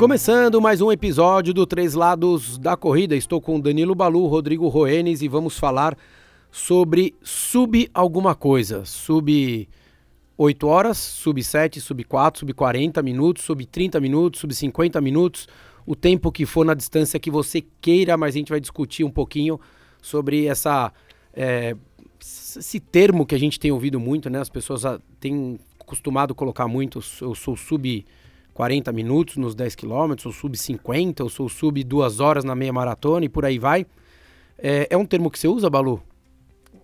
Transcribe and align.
Começando 0.00 0.62
mais 0.62 0.80
um 0.80 0.90
episódio 0.90 1.52
do 1.52 1.66
Três 1.66 1.92
Lados 1.92 2.56
da 2.56 2.74
Corrida. 2.74 3.14
Estou 3.14 3.38
com 3.38 3.60
Danilo 3.60 3.94
Balu, 3.94 4.26
Rodrigo 4.28 4.66
Roenes 4.66 5.20
e 5.20 5.28
vamos 5.28 5.58
falar 5.58 5.94
sobre 6.50 7.14
sub 7.22 7.86
alguma 7.92 8.34
coisa. 8.34 8.82
Sub 8.86 9.68
8 10.38 10.66
horas, 10.66 10.96
sub 10.96 11.44
7, 11.44 11.82
sub 11.82 12.02
4, 12.02 12.40
sub 12.40 12.54
40 12.54 13.02
minutos, 13.02 13.44
sub 13.44 13.66
30 13.66 14.00
minutos, 14.00 14.40
sub 14.40 14.54
50 14.54 14.98
minutos. 15.02 15.46
O 15.84 15.94
tempo 15.94 16.32
que 16.32 16.46
for 16.46 16.64
na 16.64 16.72
distância 16.72 17.20
que 17.20 17.30
você 17.30 17.62
queira, 17.82 18.16
mas 18.16 18.34
a 18.34 18.38
gente 18.38 18.48
vai 18.48 18.58
discutir 18.58 19.04
um 19.04 19.10
pouquinho 19.10 19.60
sobre 20.00 20.46
essa 20.46 20.90
é, 21.34 21.76
esse 22.18 22.80
termo 22.80 23.26
que 23.26 23.34
a 23.34 23.38
gente 23.38 23.60
tem 23.60 23.70
ouvido 23.70 24.00
muito, 24.00 24.30
né? 24.30 24.40
As 24.40 24.48
pessoas 24.48 24.82
têm 25.20 25.60
costumado 25.76 26.34
colocar 26.34 26.66
muito, 26.66 27.00
eu 27.20 27.34
sou 27.34 27.54
sub 27.54 28.06
40 28.54 28.92
minutos 28.92 29.36
nos 29.36 29.54
10 29.54 29.74
quilômetros, 29.74 30.26
ou 30.26 30.32
sub 30.32 30.56
50, 30.56 31.22
ou 31.22 31.30
sou 31.30 31.48
sub 31.48 31.82
2 31.82 32.20
horas 32.20 32.44
na 32.44 32.54
meia 32.54 32.72
maratona 32.72 33.24
e 33.24 33.28
por 33.28 33.44
aí 33.44 33.58
vai. 33.58 33.86
É, 34.58 34.88
é 34.90 34.96
um 34.96 35.06
termo 35.06 35.30
que 35.30 35.38
você 35.38 35.48
usa, 35.48 35.70
Balu? 35.70 36.02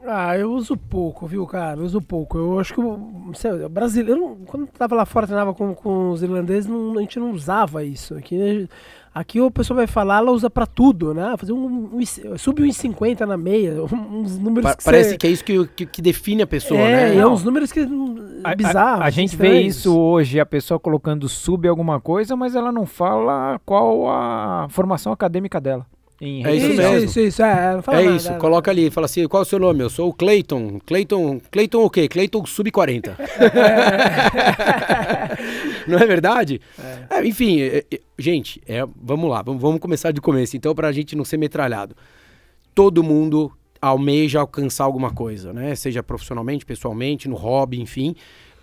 Ah, 0.06 0.38
eu 0.38 0.52
uso 0.52 0.76
pouco, 0.76 1.26
viu, 1.26 1.44
cara? 1.46 1.80
Eu 1.80 1.84
uso 1.84 2.00
pouco. 2.00 2.38
Eu 2.38 2.60
acho 2.60 2.72
que 2.72 2.80
o 2.80 3.68
brasileiro, 3.68 4.38
quando 4.46 4.66
tava 4.68 4.94
lá 4.94 5.04
fora, 5.04 5.26
treinava 5.26 5.52
com, 5.52 5.74
com 5.74 6.10
os 6.10 6.22
irlandeses, 6.22 6.66
não, 6.66 6.96
a 6.96 7.00
gente 7.00 7.18
não 7.18 7.32
usava 7.32 7.82
isso. 7.82 8.14
Aqui, 8.14 8.68
aqui 9.12 9.40
o 9.40 9.50
pessoal 9.50 9.78
vai 9.78 9.86
falar, 9.86 10.18
ela 10.18 10.30
usa 10.30 10.48
para 10.48 10.64
tudo, 10.64 11.12
né? 11.12 11.34
Fazer 11.36 11.52
um, 11.52 11.90
um 11.92 12.04
sub 12.38 12.62
1,50 12.62 13.26
na 13.26 13.36
meia, 13.36 13.82
uns 13.82 14.38
números 14.38 14.70
pa 14.70 14.76
que 14.76 14.84
Parece 14.84 15.10
cê... 15.10 15.16
que 15.18 15.26
é 15.26 15.30
isso 15.30 15.44
que, 15.44 15.66
que, 15.68 15.86
que, 15.86 16.02
define 16.02 16.42
a 16.42 16.46
pessoa, 16.46 16.80
é, 16.80 17.14
né? 17.14 17.16
É, 17.16 17.26
uns 17.26 17.42
números 17.42 17.72
que 17.72 17.84
bizarros. 18.56 19.00
A, 19.00 19.04
a, 19.04 19.06
a 19.06 19.10
gente 19.10 19.36
vê 19.36 19.62
isso 19.62 19.98
hoje, 19.98 20.38
a 20.38 20.46
pessoa 20.46 20.78
colocando 20.78 21.28
sub 21.28 21.66
alguma 21.66 22.00
coisa, 22.00 22.36
mas 22.36 22.54
ela 22.54 22.70
não 22.70 22.86
fala 22.86 23.60
qual 23.66 24.08
a 24.08 24.68
formação 24.70 25.12
acadêmica 25.12 25.60
dela. 25.60 25.84
É 26.20 26.54
isso 26.54 26.68
mesmo. 26.68 26.96
Isso, 26.96 27.20
isso, 27.20 27.42
é. 27.42 27.78
é 27.88 28.04
isso, 28.06 28.28
nada, 28.28 28.40
coloca 28.40 28.70
ali, 28.70 28.90
fala 28.90 29.04
assim, 29.04 29.26
qual 29.28 29.42
é 29.42 29.46
o 29.46 29.48
seu 29.48 29.58
nome? 29.58 29.82
Eu 29.82 29.90
sou 29.90 30.08
o 30.08 30.14
Clayton. 30.14 30.80
Clayton, 30.86 31.40
Clayton 31.50 31.84
o 31.84 31.90
quê? 31.90 32.08
Clayton 32.08 32.46
sub-40. 32.46 33.16
não 35.86 35.98
é 35.98 36.06
verdade? 36.06 36.60
É. 37.10 37.18
É, 37.18 37.26
enfim, 37.26 37.60
é, 37.60 37.84
é, 37.92 38.00
gente, 38.18 38.62
vamos 39.00 39.28
lá, 39.28 39.42
vamos, 39.42 39.60
vamos 39.60 39.78
começar 39.78 40.10
de 40.10 40.20
começo, 40.20 40.56
então, 40.56 40.74
pra 40.74 40.90
gente 40.90 41.14
não 41.14 41.24
ser 41.24 41.36
metralhado. 41.36 41.94
Todo 42.74 43.02
mundo 43.02 43.52
almeja 43.80 44.40
alcançar 44.40 44.84
alguma 44.84 45.10
coisa, 45.10 45.52
né? 45.52 45.74
Seja 45.74 46.02
profissionalmente, 46.02 46.64
pessoalmente, 46.64 47.28
no 47.28 47.36
hobby, 47.36 47.80
enfim. 47.80 48.14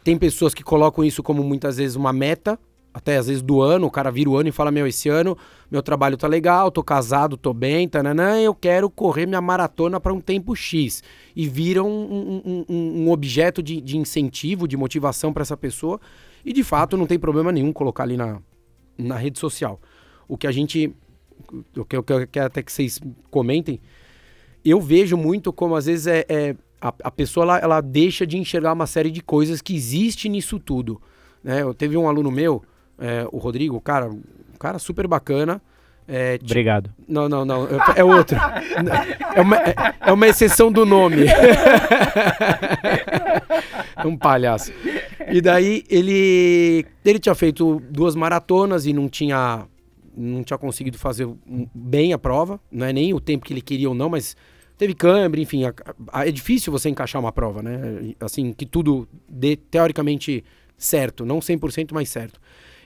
Tem 0.03 0.17
pessoas 0.17 0.53
que 0.53 0.63
colocam 0.63 1.03
isso 1.03 1.21
como 1.21 1.43
muitas 1.43 1.77
vezes 1.77 1.95
uma 1.95 2.11
meta, 2.11 2.59
até 2.93 3.17
às 3.17 3.27
vezes 3.27 3.41
do 3.41 3.61
ano, 3.61 3.87
o 3.87 3.91
cara 3.91 4.11
vira 4.11 4.29
o 4.29 4.37
ano 4.37 4.49
e 4.49 4.51
fala: 4.51 4.71
Meu, 4.71 4.85
esse 4.85 5.09
ano 5.09 5.37
meu 5.71 5.81
trabalho 5.81 6.15
tá 6.15 6.27
legal, 6.27 6.69
tô 6.69 6.83
casado, 6.83 7.35
tô 7.35 7.53
bem, 7.53 7.87
tananã, 7.87 8.39
eu 8.39 8.53
quero 8.53 8.89
correr 8.89 9.25
minha 9.25 9.41
maratona 9.41 9.99
para 9.99 10.13
um 10.13 10.21
tempo 10.21 10.55
X. 10.55 11.01
E 11.35 11.47
vira 11.47 11.83
um, 11.83 12.43
um, 12.45 12.65
um, 12.69 13.11
objeto 13.11 13.63
de, 13.63 13.81
de, 13.81 13.97
incentivo, 13.97 14.67
de 14.67 14.77
motivação 14.77 15.33
para 15.33 15.41
essa 15.41 15.57
pessoa. 15.57 15.99
E 16.45 16.53
de 16.53 16.63
fato 16.63 16.95
não 16.95 17.07
tem 17.07 17.17
problema 17.17 17.51
nenhum 17.51 17.73
colocar 17.73 18.03
ali 18.03 18.17
na, 18.17 18.39
na 18.97 19.15
rede 19.15 19.39
social. 19.39 19.79
O 20.27 20.37
que 20.37 20.45
a 20.45 20.51
gente. 20.51 20.93
O 21.75 21.83
que 21.83 21.97
eu 21.97 22.03
quero 22.03 22.45
até 22.45 22.61
que 22.61 22.71
vocês 22.71 23.01
comentem 23.29 23.79
eu 24.63 24.79
vejo 24.79 25.17
muito 25.17 25.51
como 25.51 25.75
às 25.75 25.85
vezes 25.85 26.07
é, 26.07 26.25
é 26.29 26.55
a, 26.79 26.93
a, 27.03 27.11
pessoa 27.11 27.43
ela, 27.43 27.57
ela, 27.59 27.81
deixa 27.81 28.25
de 28.25 28.37
enxergar 28.37 28.73
uma 28.73 28.87
série 28.87 29.11
de 29.11 29.21
coisas 29.21 29.61
que 29.61 29.75
existe 29.75 30.29
nisso 30.29 30.59
tudo. 30.59 31.01
Né? 31.43 31.61
Eu 31.61 31.73
teve 31.73 31.97
um 31.97 32.07
aluno 32.07 32.31
meu, 32.31 32.63
é, 32.99 33.27
o 33.31 33.37
Rodrigo, 33.37 33.79
cara, 33.81 34.09
um 34.09 34.21
cara 34.59 34.79
super 34.79 35.07
bacana. 35.07 35.61
É, 36.07 36.37
Obrigado. 36.43 36.93
Não, 37.07 37.29
não, 37.29 37.45
não. 37.45 37.67
É, 37.95 38.03
outro. 38.03 38.37
é, 39.35 39.41
uma, 39.41 39.57
é, 39.57 39.73
é 40.07 40.11
uma 40.11 40.27
exceção 40.27 40.71
do 40.71 40.85
nome. 40.85 41.25
é 43.95 44.05
um 44.05 44.17
palhaço. 44.17 44.73
E 45.31 45.39
daí 45.39 45.83
ele, 45.89 46.85
ele 47.05 47.19
tinha 47.19 47.33
feito 47.33 47.81
duas 47.89 48.15
maratonas 48.15 48.85
e 48.85 48.91
não 48.91 49.07
tinha 49.07 49.65
não 50.15 50.43
tinha 50.43 50.57
conseguido 50.57 50.97
fazer 50.97 51.27
bem 51.73 52.13
a 52.13 52.19
prova, 52.19 52.59
não 52.71 52.85
é 52.85 52.93
nem 52.93 53.13
o 53.13 53.19
tempo 53.19 53.45
que 53.45 53.53
ele 53.53 53.61
queria 53.61 53.89
ou 53.89 53.95
não, 53.95 54.09
mas 54.09 54.35
teve 54.77 54.93
câimbra, 54.93 55.39
enfim, 55.41 55.65
a, 55.65 55.73
a, 56.11 56.27
é 56.27 56.31
difícil 56.31 56.71
você 56.71 56.89
encaixar 56.89 57.19
uma 57.19 57.31
prova, 57.31 57.61
né? 57.63 58.13
Assim, 58.19 58.53
que 58.53 58.65
tudo 58.65 59.07
dê 59.27 59.55
teoricamente 59.55 60.43
certo, 60.77 61.25
não 61.25 61.39
100%, 61.39 61.89
mas 61.93 62.09
certo. 62.09 62.39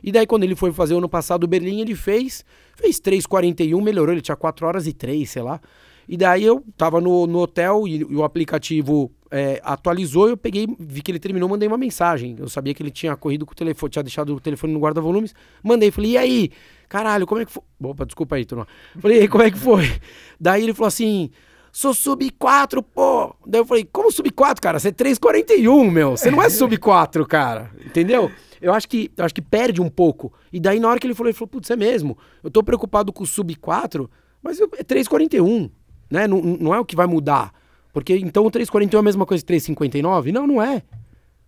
E 0.04 0.12
daí 0.12 0.26
quando 0.26 0.44
ele 0.44 0.56
foi 0.56 0.72
fazer 0.72 0.94
o 0.94 0.98
ano 0.98 1.10
passado 1.10 1.44
o 1.44 1.48
Berlim, 1.48 1.82
ele 1.82 1.96
fez, 1.96 2.46
fez 2.76 3.00
3:41, 3.00 3.82
melhorou, 3.82 4.14
ele 4.14 4.22
tinha 4.22 4.36
4 4.36 4.66
horas 4.66 4.88
e 4.88 4.94
3, 4.94 5.30
sei 5.30 5.42
lá. 5.42 5.60
E 6.08 6.16
daí 6.16 6.44
eu 6.44 6.64
tava 6.78 7.02
no, 7.02 7.28
no 7.28 7.40
hotel 7.40 7.88
e, 7.88 7.98
e 7.98 8.16
o 8.16 8.24
aplicativo 8.24 9.12
é, 9.30 9.60
atualizou, 9.64 10.30
eu 10.30 10.38
peguei, 10.38 10.68
vi 10.80 11.02
que 11.02 11.12
ele 11.12 11.20
terminou, 11.20 11.50
mandei 11.50 11.68
uma 11.68 11.78
mensagem. 11.78 12.36
Eu 12.40 12.48
sabia 12.48 12.74
que 12.74 12.82
ele 12.82 12.92
tinha 12.92 13.16
corrido 13.16 13.46
com 13.46 13.52
o 13.52 13.56
telefone, 13.56 13.92
tinha 13.92 14.04
deixado 14.04 14.34
o 14.34 14.40
telefone 14.40 14.74
no 14.74 14.80
guarda-volumes. 14.80 15.36
Mandei, 15.62 15.92
falei, 15.92 16.12
e 16.12 16.18
aí? 16.18 16.52
Caralho, 16.88 17.28
como 17.28 17.42
é 17.42 17.46
que 17.46 17.52
foi? 17.52 17.64
Opa, 17.84 18.06
desculpa 18.06 18.38
aí, 18.38 18.46
turma. 18.46 18.68
Falei, 19.00 19.18
e 19.18 19.22
aí, 19.22 19.28
como 19.28 19.44
é 19.44 19.52
que 19.52 19.58
foi? 19.58 19.84
Daí 20.40 20.64
ele 20.64 20.74
falou 20.74 20.88
assim, 20.88 21.30
sou 21.72 21.94
sub 21.94 22.30
4, 22.32 22.82
pô. 22.82 23.36
Daí 23.46 23.60
eu 23.60 23.66
falei, 23.66 23.88
como 23.92 24.12
sub 24.12 24.30
4, 24.32 24.62
cara? 24.62 24.80
Você 24.80 24.90
é 24.90 24.92
3,41, 24.92 25.92
meu. 25.92 26.12
Você 26.12 26.32
não 26.32 26.42
é 26.42 26.50
sub 26.50 26.76
4, 26.78 27.26
cara. 27.26 27.70
Entendeu? 27.86 28.32
Eu 28.62 28.74
acho 28.74 28.88
que 28.88 29.12
eu 29.18 29.26
acho 29.26 29.34
que 29.34 29.42
perde 29.42 29.82
um 29.82 29.90
pouco. 29.90 30.34
E 30.52 30.60
daí, 30.60 30.80
na 30.80 30.90
hora 30.90 31.00
que 31.00 31.08
ele 31.08 31.14
falou, 31.14 31.30
ele 31.30 31.38
falou, 31.38 31.50
putz, 31.50 31.70
é 31.70 31.76
mesmo. 31.76 32.18
Eu 32.44 32.50
tô 32.50 32.64
preocupado 32.64 33.12
com 33.14 33.24
o 33.24 33.28
sub 33.28 33.54
4, 33.56 34.10
mas 34.42 34.60
eu, 34.60 34.70
é 34.78 34.84
3,41 34.84 35.70
né? 36.10 36.28
Não, 36.28 36.42
não 36.42 36.74
é 36.74 36.80
o 36.80 36.86
que 36.86 36.96
vai 36.96 37.08
mudar. 37.08 37.54
Porque 37.94 38.16
então 38.18 38.46
o 38.46 38.52
341 38.52 38.98
é 38.98 39.00
a 39.00 39.04
mesma 39.04 39.26
coisa 39.26 39.42
que 39.42 39.48
359? 39.48 40.32
Não, 40.32 40.48
não 40.48 40.62
é. 40.62 40.84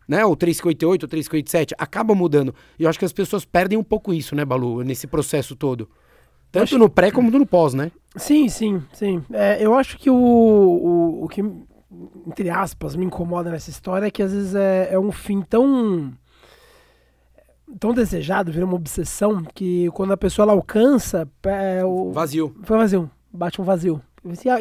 Né? 0.08 0.26
O 0.26 0.36
358, 0.36 1.04
o 1.04 1.08
357 1.08 1.76
acaba 1.78 2.16
mudando. 2.16 2.54
E 2.78 2.84
eu 2.84 2.90
acho 2.90 2.98
que 2.98 3.06
as 3.06 3.14
pessoas 3.14 3.46
perdem 3.46 3.78
um 3.78 3.84
pouco 3.84 4.14
isso, 4.14 4.36
né, 4.36 4.44
Balu, 4.44 4.84
nesse 4.84 5.06
processo 5.06 5.56
todo. 5.56 5.88
Tanto 6.52 6.64
acho... 6.64 6.78
no 6.80 6.90
pré 6.90 7.12
como 7.12 7.30
no 7.30 7.46
pós, 7.46 7.76
né? 7.76 7.92
Sim, 8.16 8.50
sim, 8.50 8.82
sim. 8.92 9.24
É, 9.32 9.64
eu 9.64 9.76
acho 9.76 10.00
que 10.00 10.10
o, 10.10 10.16
o, 10.16 11.26
o 11.26 11.28
que, 11.28 11.42
entre 12.26 12.50
aspas, 12.50 12.96
me 12.96 13.06
incomoda 13.06 13.52
nessa 13.52 13.70
história 13.70 14.08
é 14.08 14.12
que 14.12 14.24
às 14.24 14.34
vezes 14.34 14.56
é, 14.56 14.90
é 14.92 15.00
um 15.00 15.12
fim 15.12 15.44
tão 15.44 16.12
tão 17.80 17.94
desejado, 17.94 18.52
vira 18.52 18.66
uma 18.66 18.76
obsessão, 18.76 19.44
que 19.54 19.90
quando 19.92 20.14
a 20.14 20.18
pessoa 20.18 20.46
ela 20.46 20.54
alcança. 20.54 21.28
É, 21.44 21.84
o... 21.84 22.12
Vazio. 22.12 22.56
Foi 22.64 22.78
vazio. 22.78 23.10
Bate 23.32 23.62
um 23.62 23.64
vazio. 23.64 24.02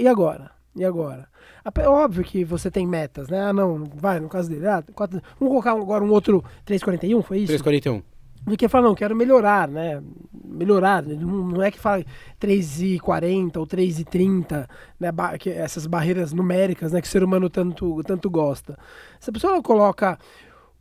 E 0.01 0.09
agora? 0.09 0.51
E 0.77 0.85
agora? 0.85 1.29
É 1.75 1.89
óbvio 1.89 2.25
que 2.25 2.45
você 2.45 2.71
tem 2.71 2.87
metas, 2.87 3.29
né? 3.29 3.41
Ah, 3.41 3.53
não, 3.53 3.85
vai, 3.95 4.21
no 4.21 4.29
caso 4.29 4.49
dele. 4.49 4.67
Ah, 4.67 4.83
quatro, 4.95 5.21
vamos 5.39 5.53
colocar 5.53 5.73
agora 5.73 6.05
um 6.05 6.11
outro 6.11 6.43
341, 6.65 7.23
foi 7.23 7.39
isso? 7.39 7.47
341. 7.49 8.03
Porque 8.45 8.69
fala, 8.69 8.89
não, 8.89 8.95
quero 8.95 9.15
melhorar, 9.15 9.69
né? 9.69 10.03
Melhorar. 10.45 11.03
Não 11.03 11.63
é 11.63 11.71
que 11.71 11.79
fala 11.79 12.03
3,40 12.41 13.57
ou 13.59 13.67
3,30, 13.67 14.67
né? 14.99 15.11
Essas 15.57 15.87
barreiras 15.87 16.33
numéricas 16.33 16.93
né? 16.93 17.01
que 17.01 17.09
o 17.09 17.11
ser 17.11 17.23
humano 17.23 17.51
tanto, 17.51 18.03
tanto 18.05 18.31
gosta. 18.31 18.79
Se 19.21 19.29
a 19.29 19.33
pessoa 19.33 19.63
coloca 19.63 20.19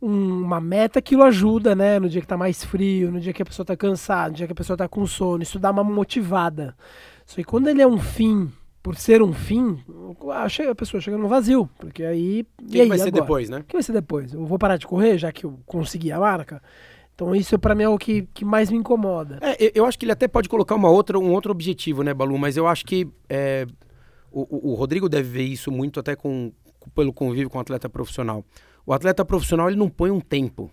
uma 0.00 0.60
meta, 0.60 0.98
aquilo 0.98 1.22
ajuda, 1.22 1.74
né? 1.74 1.98
No 1.98 2.08
dia 2.08 2.20
que 2.20 2.26
tá 2.26 2.36
mais 2.36 2.64
frio, 2.64 3.10
no 3.10 3.20
dia 3.20 3.32
que 3.32 3.42
a 3.42 3.46
pessoa 3.46 3.66
tá 3.66 3.76
cansada, 3.76 4.30
no 4.30 4.36
dia 4.36 4.46
que 4.46 4.52
a 4.52 4.56
pessoa 4.56 4.76
tá 4.76 4.88
com 4.88 5.06
sono, 5.06 5.42
isso 5.42 5.58
dá 5.58 5.70
uma 5.70 5.84
motivada. 5.84 6.76
Só 7.26 7.36
que 7.36 7.44
quando 7.44 7.68
ele 7.68 7.82
é 7.82 7.86
um 7.86 7.98
fim 7.98 8.50
por 8.82 8.96
ser 8.96 9.20
um 9.20 9.32
fim, 9.32 9.78
a 10.70 10.74
pessoa 10.74 11.00
chega 11.00 11.18
no 11.18 11.28
vazio. 11.28 11.68
Porque 11.78 12.04
aí. 12.04 12.46
O 12.62 12.66
que, 12.66 12.86
vai 12.86 12.98
ser 12.98 13.10
depois, 13.10 13.50
né? 13.50 13.58
O 13.58 13.64
que 13.64 13.74
vai 13.74 13.82
ser 13.82 13.92
depois? 13.92 14.32
Eu 14.32 14.46
vou 14.46 14.58
parar 14.58 14.76
de 14.76 14.86
correr, 14.86 15.18
já 15.18 15.32
que 15.32 15.44
eu 15.44 15.58
consegui 15.66 16.10
a 16.12 16.18
marca? 16.18 16.62
Então 17.14 17.34
isso 17.34 17.58
para 17.58 17.74
mim 17.74 17.82
é 17.82 17.88
o 17.88 17.98
que, 17.98 18.28
que 18.32 18.44
mais 18.44 18.70
me 18.70 18.78
incomoda. 18.78 19.40
É, 19.42 19.72
eu 19.74 19.84
acho 19.84 19.98
que 19.98 20.04
ele 20.04 20.12
até 20.12 20.28
pode 20.28 20.48
colocar 20.48 20.76
uma 20.76 20.88
outra, 20.88 21.18
um 21.18 21.32
outro 21.32 21.50
objetivo, 21.50 22.04
né, 22.04 22.14
Balu? 22.14 22.38
Mas 22.38 22.56
eu 22.56 22.66
acho 22.68 22.86
que 22.86 23.08
é, 23.28 23.66
o, 24.30 24.70
o, 24.70 24.74
Rodrigo 24.74 25.08
deve 25.08 25.28
ver 25.28 25.42
isso 25.42 25.70
muito 25.72 25.98
até 25.98 26.14
com, 26.14 26.52
pelo 26.94 27.12
convívio 27.12 27.50
com 27.50 27.58
o 27.58 27.60
atleta 27.60 27.88
profissional. 27.88 28.44
O 28.88 28.94
atleta 28.94 29.22
profissional 29.22 29.68
ele 29.68 29.76
não 29.76 29.90
põe 29.90 30.10
um 30.10 30.18
tempo 30.18 30.70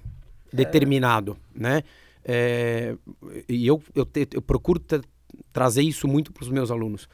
é. 0.54 0.56
determinado, 0.56 1.36
né? 1.54 1.84
É, 2.24 2.96
e 3.50 3.68
eu, 3.68 3.84
eu, 3.94 4.06
te, 4.06 4.26
eu 4.32 4.42
procuro 4.42 4.82
trazer 5.52 5.82
isso 5.82 6.08
muito 6.08 6.32
para 6.32 6.44
os 6.44 6.48
meus 6.48 6.72
alunos. 6.72 7.10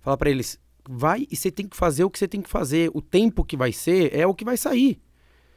Falar 0.00 0.16
para 0.16 0.30
eles, 0.30 0.56
vai 0.88 1.26
e 1.28 1.34
você 1.34 1.50
tem 1.50 1.66
que 1.66 1.76
fazer 1.76 2.04
o 2.04 2.10
que 2.10 2.20
você 2.20 2.28
tem 2.28 2.40
que 2.40 2.48
fazer. 2.48 2.88
O 2.94 3.02
tempo 3.02 3.42
que 3.42 3.56
vai 3.56 3.72
ser 3.72 4.14
é 4.14 4.24
o 4.28 4.32
que 4.32 4.44
vai 4.44 4.56
sair. 4.56 5.00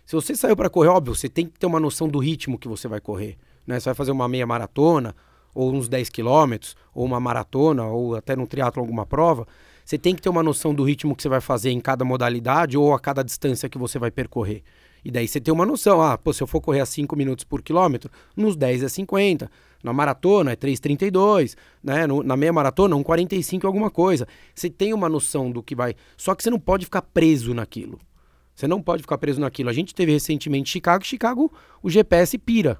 Se 0.03 0.15
você 0.15 0.35
saiu 0.35 0.57
para 0.57 0.67
correr, 0.67 0.87
óbvio, 0.87 1.13
você 1.13 1.29
tem 1.29 1.45
que 1.45 1.59
ter 1.59 1.67
uma 1.67 1.79
noção 1.79 2.09
do 2.09 2.17
ritmo 2.17 2.57
que 2.57 2.67
você 2.67 2.87
vai 2.87 2.99
correr. 2.99 3.37
Né? 3.67 3.79
Você 3.79 3.89
vai 3.89 3.93
fazer 3.93 4.11
uma 4.11 4.27
meia 4.27 4.47
maratona, 4.47 5.15
ou 5.53 5.71
uns 5.75 5.87
10 5.87 6.09
quilômetros, 6.09 6.75
ou 6.91 7.05
uma 7.05 7.19
maratona, 7.19 7.85
ou 7.85 8.15
até 8.15 8.35
no 8.35 8.47
triatlo 8.47 8.81
alguma 8.81 9.05
prova. 9.05 9.47
Você 9.85 9.95
tem 9.95 10.15
que 10.15 10.23
ter 10.23 10.29
uma 10.29 10.41
noção 10.41 10.73
do 10.73 10.83
ritmo 10.83 11.15
que 11.15 11.21
você 11.21 11.29
vai 11.29 11.39
fazer 11.39 11.69
em 11.69 11.79
cada 11.79 12.03
modalidade 12.03 12.75
ou 12.75 12.95
a 12.95 12.99
cada 12.99 13.21
distância 13.21 13.69
que 13.69 13.77
você 13.77 13.99
vai 13.99 14.09
percorrer. 14.09 14.63
E 15.03 15.11
daí 15.11 15.27
você 15.27 15.39
tem 15.39 15.53
uma 15.53 15.65
noção, 15.65 16.01
ah, 16.01 16.17
pô, 16.17 16.33
se 16.33 16.41
eu 16.41 16.47
for 16.47 16.61
correr 16.61 16.81
a 16.81 16.85
5 16.85 17.15
minutos 17.15 17.45
por 17.45 17.61
quilômetro, 17.61 18.11
nos 18.35 18.55
10 18.55 18.83
é 18.83 18.89
50, 18.89 19.49
Na 19.83 19.93
maratona 19.93 20.51
é 20.51 20.55
3,32, 20.55 21.55
né? 21.83 22.05
Na 22.25 22.35
meia 22.35 22.51
maratona, 22.51 22.95
1,45 22.95 23.65
alguma 23.65 23.89
coisa. 23.89 24.27
Você 24.53 24.69
tem 24.69 24.93
uma 24.93 25.07
noção 25.07 25.51
do 25.51 25.61
que 25.61 25.75
vai. 25.75 25.95
Só 26.17 26.33
que 26.33 26.43
você 26.43 26.49
não 26.49 26.59
pode 26.59 26.85
ficar 26.85 27.01
preso 27.01 27.53
naquilo. 27.53 27.99
Você 28.55 28.67
não 28.67 28.81
pode 28.81 29.03
ficar 29.03 29.19
preso 29.19 29.39
naquilo. 29.39 29.69
A 29.69 29.73
gente 29.73 29.93
teve 29.93 30.11
recentemente 30.11 30.71
Chicago, 30.71 31.05
Chicago, 31.05 31.53
o 31.81 31.89
GPS 31.89 32.37
pira. 32.39 32.79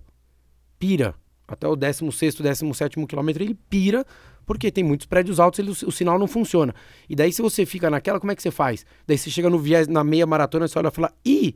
Pira. 0.79 1.13
Até 1.47 1.67
o 1.67 1.75
16, 1.75 2.35
17 2.35 3.05
quilômetro 3.05 3.41
ele 3.41 3.53
pira, 3.69 4.05
porque 4.45 4.71
tem 4.71 4.83
muitos 4.83 5.05
prédios 5.05 5.39
altos, 5.39 5.59
ele, 5.59 5.69
o, 5.69 5.89
o 5.89 5.91
sinal 5.91 6.17
não 6.19 6.27
funciona. 6.27 6.73
E 7.07 7.15
daí, 7.15 7.31
se 7.31 7.41
você 7.41 7.65
fica 7.65 7.89
naquela, 7.89 8.19
como 8.19 8.31
é 8.31 8.35
que 8.35 8.41
você 8.41 8.51
faz? 8.51 8.85
Daí 9.05 9.17
você 9.17 9.29
chega 9.29 9.49
no 9.49 9.59
viés, 9.59 9.87
na 9.87 10.03
meia 10.03 10.25
maratona, 10.25 10.67
você 10.67 10.77
olha 10.77 10.87
e 10.87 10.91
fala, 10.91 11.13
ih, 11.23 11.55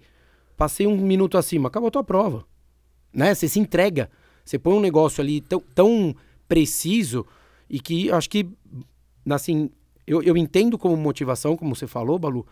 passei 0.62 0.86
um 0.86 0.96
minuto 0.96 1.40
acima, 1.40 1.69
acabou 1.69 1.88
a 1.88 1.92
tua 1.92 2.04
prova. 2.04 2.46
Né? 3.12 3.34
Você 3.34 3.48
se 3.48 3.60
entrega. 3.60 4.12
Você 4.46 4.60
põe 4.60 4.75
um 4.75 4.80
negócio 4.80 5.19
ali 5.19 5.42
tão, 5.42 5.60
tão 5.74 6.16
preciso 6.48 7.25
e 7.68 7.80
que 7.80 8.12
acho 8.12 8.30
que, 8.30 8.48
assim, 9.28 9.72
eu, 10.06 10.22
eu 10.22 10.38
entendo 10.38 10.78
como 10.78 10.96
motivação, 10.96 11.58
como 11.58 11.75
você 11.75 11.88
falou, 11.88 12.19
Balu, 12.19 12.46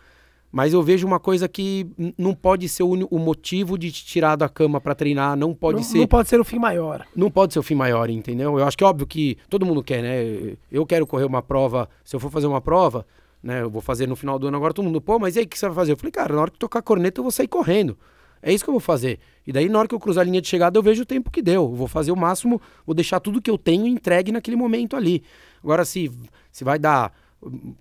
mas 0.52 0.74
eu 0.74 0.82
vejo 0.82 1.06
uma 1.06 1.20
coisa 1.20 1.48
que 1.48 1.86
não 2.18 2.34
pode 2.34 2.68
ser 2.68 2.82
o, 2.82 2.94
o 3.12 3.20
motivo 3.20 3.78
de 3.78 3.92
te 3.92 4.04
tirar 4.04 4.36
da 4.36 4.50
cama 4.50 4.82
para 4.82 4.96
treinar, 4.96 5.38
não 5.38 5.54
pode 5.54 5.78
não, 5.78 5.84
ser. 5.84 6.00
Não 6.00 6.08
pode 6.08 6.30
ser 6.30 6.40
o 6.40 6.44
fim 6.44 6.58
maior. 6.58 7.06
Não 7.16 7.30
pode 7.30 7.54
ser 7.54 7.60
o 7.60 7.64
fim 7.64 7.76
maior, 7.76 8.10
entendeu? 8.10 8.58
Eu 8.58 8.66
acho 8.66 8.76
que 8.76 8.84
é 8.84 8.88
óbvio 8.88 9.06
que 9.06 9.38
todo 9.48 9.68
mundo 9.68 9.84
quer, 9.84 10.02
né? 10.02 10.58
Eu 10.72 10.84
quero 10.84 11.06
correr 11.06 11.26
uma 11.26 11.44
prova, 11.44 11.88
se 12.04 12.16
eu 12.16 12.20
for 12.20 12.32
fazer 12.32 12.48
uma 12.48 12.60
prova, 12.60 13.06
né? 13.42 13.62
Eu 13.62 13.70
vou 13.70 13.82
fazer 13.82 14.08
no 14.08 14.16
final 14.16 14.38
do 14.38 14.48
ano 14.48 14.58
agora, 14.58 14.74
todo 14.74 14.86
mundo, 14.86 15.02
pô, 15.02 15.18
mas 15.20 15.36
e 15.36 15.40
aí 15.40 15.46
o 15.46 15.48
que 15.48 15.58
você 15.58 15.66
vai 15.68 15.76
fazer? 15.76 15.92
Eu 15.94 15.98
falei, 15.98 16.12
cara, 16.12 16.34
na 16.34 16.42
hora 16.42 16.52
que 16.52 16.60
tocar 16.60 16.82
corneta 16.82 17.20
eu 17.20 17.24
vou 17.24 17.32
sair 17.32 17.48
correndo. 17.48 17.98
É 18.42 18.54
isso 18.54 18.64
que 18.64 18.70
eu 18.70 18.74
vou 18.74 18.80
fazer. 18.80 19.20
E 19.46 19.52
daí, 19.52 19.68
na 19.68 19.80
hora 19.80 19.88
que 19.88 19.94
eu 19.94 20.00
cruzar 20.00 20.22
a 20.22 20.26
linha 20.26 20.42
de 20.42 20.48
chegada, 20.48 20.78
eu 20.78 20.84
vejo 20.84 21.02
o 21.04 21.06
tempo 21.06 21.30
que 21.30 21.42
deu. 21.42 21.64
Eu 21.64 21.76
vou 21.76 21.88
fazer 21.88 22.12
o 22.12 22.16
máximo, 22.16 22.62
vou 22.86 22.94
deixar 22.94 23.20
tudo 23.20 23.42
que 23.42 23.52
eu 23.52 23.58
tenho 23.58 23.86
entregue 23.86 24.32
naquele 24.32 24.56
momento 24.56 24.96
ali. 24.96 25.24
Agora, 25.62 25.84
se, 25.84 26.10
se 26.52 26.64
vai 26.64 26.80
dar 26.80 27.14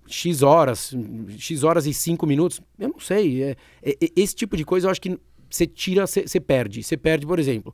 X 0.05 0.41
horas, 0.41 0.93
X 1.37 1.63
horas 1.63 1.85
e 1.85 1.93
5 1.93 2.25
minutos, 2.27 2.61
eu 2.77 2.89
não 2.89 2.99
sei. 2.99 3.43
É, 3.43 3.55
é, 3.81 3.91
é, 3.91 4.09
esse 4.15 4.35
tipo 4.35 4.57
de 4.57 4.65
coisa 4.65 4.87
eu 4.87 4.91
acho 4.91 5.01
que 5.01 5.17
você 5.49 5.65
tira, 5.65 6.05
você 6.05 6.39
perde. 6.39 6.83
Você 6.83 6.97
perde, 6.97 7.25
por 7.25 7.39
exemplo, 7.39 7.73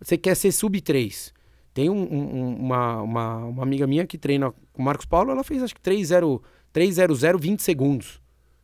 você 0.00 0.18
quer 0.18 0.34
ser 0.34 0.52
sub 0.52 0.78
3. 0.80 1.32
Tem 1.72 1.90
um, 1.90 1.94
um, 1.94 2.56
uma, 2.56 3.02
uma, 3.02 3.36
uma, 3.44 3.62
amiga 3.62 3.86
minha 3.86 4.06
que 4.06 4.16
treina 4.16 4.50
com 4.72 4.80
o 4.80 4.84
Marcos 4.84 5.04
Paulo, 5.04 5.30
ela 5.30 5.44
fez 5.44 5.62
acho 5.62 5.74
que 5.74 5.80
3-0, 5.82 6.40
3-0-0, 6.76 7.40
20 7.40 7.62
segundos. 7.62 8.20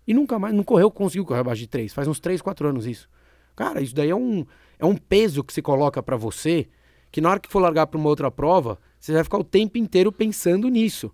E 0.06 0.12
nunca 0.12 0.38
mais, 0.38 0.55
não 0.55 0.62
correu, 0.62 0.91
conseguiu 0.91 1.25
correr 1.25 1.41
abaixo 1.41 1.61
de 1.61 1.67
3. 1.67 1.94
Faz 1.94 2.06
uns 2.06 2.20
3, 2.20 2.43
4 2.43 2.69
anos 2.69 2.87
isso. 2.87 3.09
Cara, 3.56 3.81
isso 3.81 3.94
daí 3.94 4.11
é 4.11 4.14
um, 4.14 4.44
é 4.79 4.85
um 4.85 4.97
peso 4.97 5.43
que 5.43 5.53
se 5.53 5.62
coloca 5.62 6.03
para 6.03 6.17
você, 6.17 6.69
que 7.11 7.23
na 7.23 7.31
hora 7.31 7.41
que 7.41 7.49
for 7.49 7.61
largar 7.61 7.87
para 7.87 7.99
uma 7.99 8.11
outra 8.11 8.31
prova, 8.31 8.79
você 9.00 9.12
vai 9.12 9.25
ficar 9.25 9.38
o 9.38 9.44
tempo 9.44 9.79
inteiro 9.79 10.12
pensando 10.12 10.69
nisso. 10.69 11.11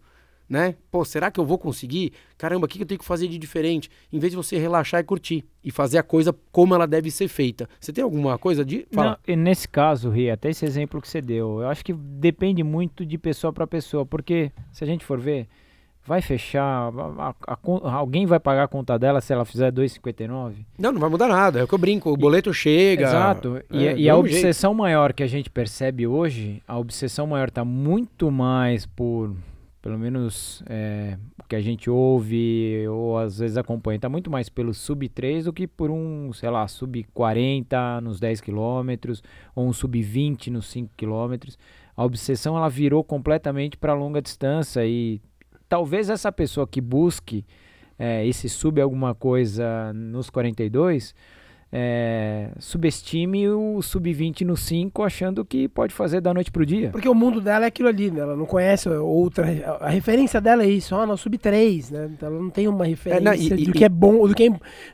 Né? 0.49 0.77
Pô, 0.91 1.05
será 1.05 1.31
que 1.31 1.39
eu 1.39 1.45
vou 1.45 1.59
conseguir? 1.59 2.15
Caramba, 2.39 2.65
o 2.65 2.69
que 2.69 2.81
eu 2.81 2.87
tenho 2.87 2.99
que 2.99 3.05
fazer 3.05 3.29
de 3.29 3.39
diferente? 3.39 3.91
Em 4.11 4.19
vez 4.19 4.33
de 4.33 4.37
você 4.37 4.56
relaxar 4.56 5.01
e 5.01 5.05
curtir 5.05 5.44
e 5.62 5.71
fazer 5.71 5.99
a 5.99 6.03
coisa 6.03 6.35
como 6.51 6.75
ela 6.75 6.87
deve 6.87 7.11
ser 7.11 7.29
feita. 7.29 7.69
Você 7.79 7.93
tem 7.93 8.03
alguma 8.03 8.39
coisa 8.39 8.65
de. 8.65 8.89
Não, 8.91 9.17
nesse 9.37 9.69
caso, 9.69 10.09
Ri, 10.09 10.31
até 10.31 10.49
esse 10.49 10.65
exemplo 10.65 11.03
que 11.03 11.09
você 11.09 11.21
deu, 11.21 11.61
eu 11.61 11.69
acho 11.69 11.85
que 11.85 11.93
depende 11.93 12.65
muito 12.65 13.05
de 13.05 13.19
pessoa 13.19 13.53
para 13.53 13.67
pessoa, 13.67 14.06
porque 14.06 14.51
se 14.73 14.83
a 14.83 14.87
gente 14.87 15.05
for 15.05 15.21
ver, 15.21 15.49
vai 16.08 16.22
fechar, 16.22 16.62
a, 16.64 17.34
a, 17.46 17.52
a, 17.52 17.93
alguém 17.93 18.25
vai 18.25 18.40
pagar 18.40 18.64
a 18.64 18.69
conta 18.69 18.99
dela 18.99 19.20
se 19.20 19.31
ela 19.31 19.44
fizer 19.44 19.70
2,59? 19.70 20.55
Não, 20.78 20.90
não 20.90 20.99
vai 20.99 21.10
mudar 21.10 21.28
nada, 21.28 21.60
é 21.60 21.62
o 21.62 21.69
que 21.69 21.75
eu 21.75 21.78
brinco, 21.78 22.10
o 22.10 22.16
boleto 22.16 22.52
chega. 22.55 23.05
Exato, 23.05 23.60
e, 23.70 23.87
é, 23.87 23.94
e 23.94 24.08
a 24.08 24.16
obsessão 24.16 24.70
jeito. 24.70 24.78
maior 24.78 25.12
que 25.12 25.22
a 25.22 25.26
gente 25.26 25.50
percebe 25.50 26.06
hoje, 26.06 26.62
a 26.66 26.78
obsessão 26.78 27.26
maior 27.26 27.49
está 27.49 27.62
muito 27.62 28.31
mais 28.31 28.87
por, 28.87 29.37
pelo 29.82 29.99
menos 29.99 30.62
é, 30.66 31.19
o 31.44 31.46
que 31.46 31.55
a 31.55 31.60
gente 31.60 31.90
ouve 31.90 32.88
ou 32.88 33.19
às 33.19 33.38
vezes 33.38 33.58
acompanha, 33.58 33.96
está 33.96 34.08
muito 34.08 34.31
mais 34.31 34.49
pelo 34.49 34.72
sub 34.72 35.06
3 35.10 35.44
do 35.44 35.52
que 35.52 35.66
por 35.66 35.90
um, 35.90 36.32
sei 36.32 36.49
lá, 36.49 36.66
sub 36.66 37.05
40 37.12 38.00
nos 38.00 38.19
10 38.19 38.40
quilômetros 38.40 39.22
ou 39.55 39.69
um 39.69 39.75
sub 39.75 40.00
20 40.00 40.50
nos 40.50 40.69
5 40.69 40.90
quilômetros. 40.96 41.58
A 41.94 42.02
obsessão 42.02 42.56
ela 42.56 42.70
virou 42.70 43.05
completamente 43.05 43.76
para 43.76 43.93
longa 43.93 44.22
distância 44.22 44.87
e 44.87 45.20
talvez 45.69 46.09
essa 46.09 46.32
pessoa 46.32 46.67
que 46.67 46.81
busque 46.81 47.44
é, 47.99 48.26
esse 48.26 48.49
sub 48.49 48.81
alguma 48.81 49.15
coisa 49.15 49.93
nos 49.93 50.31
42 50.31 51.15
é, 51.70 52.49
subestime 52.59 53.47
o 53.49 53.82
sub-20 53.82 54.41
no 54.41 54.56
5 54.56 55.03
achando 55.03 55.44
que 55.44 55.69
pode 55.69 55.93
fazer 55.93 56.20
da 56.20 56.32
noite 56.32 56.50
pro 56.50 56.65
dia. 56.65 56.91
Porque 56.91 57.09
o 57.09 57.15
mundo 57.15 57.43
dela 57.43 57.67
é 57.67 57.69
aquilo 57.69 57.88
ali, 57.88 58.11
né? 58.11 58.20
Ela 58.20 58.35
não 58.35 58.47
conhece 58.47 58.88
outra. 58.88 59.47
A 59.81 59.91
referência 59.91 60.41
dela 60.41 60.62
é 60.62 60.67
isso, 60.69 60.94
ó, 60.94 61.05
no 61.05 61.17
sub-3, 61.17 61.91
né? 61.91 62.11
Então 62.12 62.31
ela 62.31 62.41
não 62.41 62.49
tem 62.49 62.67
uma 62.67 62.87
referência 62.87 63.20
é, 63.20 63.25
não, 63.25 63.35
e, 63.35 63.49
do 63.65 63.70
e, 63.70 63.73
que 63.73 63.85
é 63.85 63.88
bom, 63.88 64.26
do 64.26 64.35
que 64.35 64.44
é, 64.44 64.50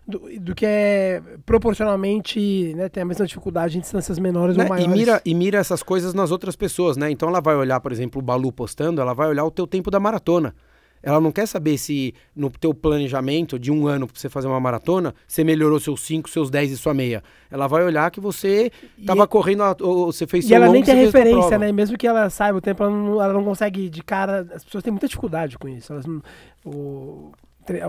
do, 0.06 0.40
do, 0.40 0.54
que 0.54 0.66
é 0.66 1.22
proporcionalmente, 1.46 2.74
né? 2.74 2.88
Tem 2.88 3.04
a 3.04 3.06
mesma 3.06 3.24
dificuldade 3.24 3.78
em 3.78 3.80
distâncias 3.80 4.18
menores 4.18 4.56
né? 4.56 4.64
ou 4.64 4.68
maiores. 4.68 4.92
E 4.92 4.98
mira, 4.98 5.22
e 5.24 5.34
mira 5.34 5.58
essas 5.58 5.82
coisas 5.82 6.12
nas 6.12 6.32
outras 6.32 6.56
pessoas, 6.56 6.96
né? 6.96 7.08
Então 7.08 7.28
ela 7.28 7.40
vai 7.40 7.54
olhar, 7.54 7.78
por 7.78 7.92
exemplo, 7.92 8.20
o 8.20 8.24
Balu 8.24 8.50
postando, 8.50 9.00
ela 9.00 9.14
vai 9.14 9.28
olhar 9.28 9.44
o 9.44 9.50
teu 9.50 9.66
tempo 9.66 9.92
da 9.92 10.00
maratona. 10.00 10.52
Ela 11.04 11.20
não 11.20 11.30
quer 11.30 11.46
saber 11.46 11.76
se 11.76 12.14
no 12.34 12.48
teu 12.48 12.72
planejamento 12.72 13.58
de 13.58 13.70
um 13.70 13.86
ano 13.86 14.06
para 14.06 14.18
você 14.18 14.30
fazer 14.30 14.48
uma 14.48 14.58
maratona, 14.58 15.14
você 15.28 15.44
melhorou 15.44 15.78
seus 15.78 16.00
5, 16.00 16.30
seus 16.30 16.50
10 16.50 16.72
e 16.72 16.76
sua 16.78 16.94
meia. 16.94 17.22
Ela 17.50 17.66
vai 17.66 17.84
olhar 17.84 18.10
que 18.10 18.20
você 18.20 18.72
estava 18.98 19.26
correndo, 19.28 19.62
ou 19.82 20.10
você 20.10 20.26
fez 20.26 20.48
E 20.48 20.54
ela 20.54 20.68
nem 20.68 20.82
tem 20.82 20.96
referência, 20.96 21.58
né? 21.58 21.70
Mesmo 21.72 21.98
que 21.98 22.06
ela 22.06 22.30
saiba 22.30 22.56
o 22.56 22.60
tempo, 22.60 22.82
ela 22.82 22.90
não, 22.90 23.22
ela 23.22 23.32
não 23.34 23.44
consegue 23.44 23.90
de 23.90 24.02
cara. 24.02 24.48
As 24.54 24.64
pessoas 24.64 24.82
têm 24.82 24.90
muita 24.90 25.06
dificuldade 25.06 25.58
com 25.58 25.68
isso. 25.68 25.92
Elas 25.92 26.06
não, 26.06 26.22
o, 26.64 27.32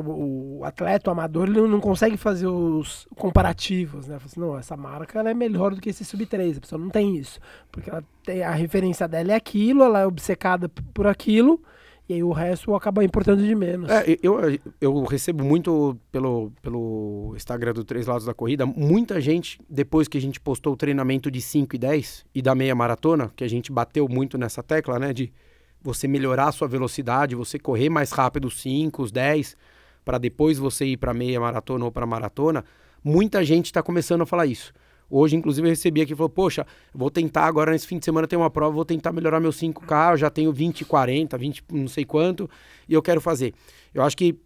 o 0.06 0.62
atleta, 0.66 1.10
o 1.10 1.14
amador, 1.14 1.48
ele 1.48 1.62
não 1.62 1.80
consegue 1.80 2.18
fazer 2.18 2.48
os 2.48 3.08
comparativos, 3.16 4.08
né? 4.08 4.18
Assim, 4.24 4.42
não, 4.42 4.60
essa 4.60 4.76
marca 4.76 5.22
é 5.22 5.34
melhor 5.34 5.74
do 5.74 5.80
que 5.80 5.90
esse 5.90 6.04
sub-3. 6.04 6.58
A 6.58 6.60
pessoa 6.60 6.82
não 6.82 6.90
tem 6.90 7.16
isso. 7.16 7.40
Porque 7.72 7.90
ela 7.90 8.04
tem, 8.26 8.44
a 8.44 8.52
referência 8.52 9.08
dela 9.08 9.32
é 9.32 9.36
aquilo, 9.36 9.84
ela 9.84 10.02
é 10.02 10.06
obcecada 10.06 10.68
por 10.94 11.08
aquilo 11.08 11.62
e 12.08 12.14
aí 12.14 12.24
o 12.24 12.32
resto 12.32 12.76
acaba 12.76 13.04
importando 13.04 13.44
de 13.44 13.56
menos. 13.56 13.90
É, 13.90 14.18
eu, 14.22 14.38
eu 14.80 15.04
recebo 15.04 15.44
muito 15.44 15.98
pelo, 16.12 16.52
pelo 16.62 17.34
Instagram 17.36 17.74
do 17.74 17.84
Três 17.84 18.06
Lados 18.06 18.26
da 18.26 18.34
Corrida, 18.34 18.66
muita 18.66 19.20
gente, 19.20 19.60
depois 19.70 20.08
que 20.08 20.18
a 20.18 20.22
gente 20.22 20.40
postou 20.40 20.74
o 20.74 20.78
treinamento 20.78 21.32
de 21.32 21.42
5 21.42 21.76
e 21.76 21.80
10 21.80 22.26
e 22.36 22.42
da 22.42 22.54
meia 22.54 22.76
maratona, 22.76 23.32
que 23.36 23.44
a 23.44 23.48
gente 23.48 23.72
bateu 23.72 24.08
muito 24.08 24.38
nessa 24.38 24.62
tecla, 24.62 25.00
né, 25.00 25.14
de 25.14 25.34
você 25.82 26.08
melhorar 26.08 26.48
a 26.48 26.52
sua 26.52 26.68
velocidade, 26.68 27.36
você 27.36 27.58
correr 27.58 27.90
mais 27.90 28.12
rápido 28.12 28.46
os 28.46 28.62
5, 28.62 29.02
os 29.02 29.12
10, 29.12 29.58
para 30.04 30.20
depois 30.20 30.60
você 30.60 30.86
ir 30.86 30.98
para 30.98 31.14
meia 31.14 31.40
maratona 31.40 31.86
ou 31.86 31.92
para 31.92 32.06
maratona, 32.06 32.64
muita 33.04 33.44
gente 33.44 33.66
está 33.66 33.82
começando 33.82 34.22
a 34.22 34.26
falar 34.26 34.46
isso. 34.46 34.72
Hoje, 35.10 35.36
inclusive, 35.36 35.68
eu 35.68 35.70
recebi 35.70 36.02
aqui 36.02 36.14
e 36.14 36.16
falou: 36.16 36.30
Poxa, 36.30 36.66
vou 36.94 37.12
tentar 37.12 37.46
agora 37.46 37.72
nesse 37.72 37.88
fim 37.88 38.00
de 38.00 38.06
semana 38.06 38.28
ter 38.28 38.36
uma 38.36 38.50
prova, 38.50 38.74
vou 38.74 38.86
tentar 38.86 39.12
melhorar 39.12 39.40
meu 39.40 39.52
5K. 39.52 40.12
Eu 40.12 40.18
já 40.18 40.30
tenho 40.30 40.52
20, 40.52 40.84
40, 40.86 41.38
20, 41.38 41.64
não 41.72 41.88
sei 41.88 42.06
quanto, 42.06 42.50
e 42.88 42.94
eu 42.94 43.02
quero 43.02 43.22
fazer. 43.22 43.54
Eu 43.94 44.04
acho 44.04 44.18
que 44.18 44.38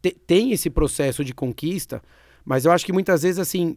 te, 0.00 0.10
tem 0.10 0.52
esse 0.52 0.70
processo 0.70 1.24
de 1.24 1.34
conquista, 1.34 2.02
mas 2.44 2.64
eu 2.64 2.72
acho 2.72 2.86
que 2.86 2.92
muitas 2.92 3.22
vezes, 3.22 3.38
assim, 3.38 3.76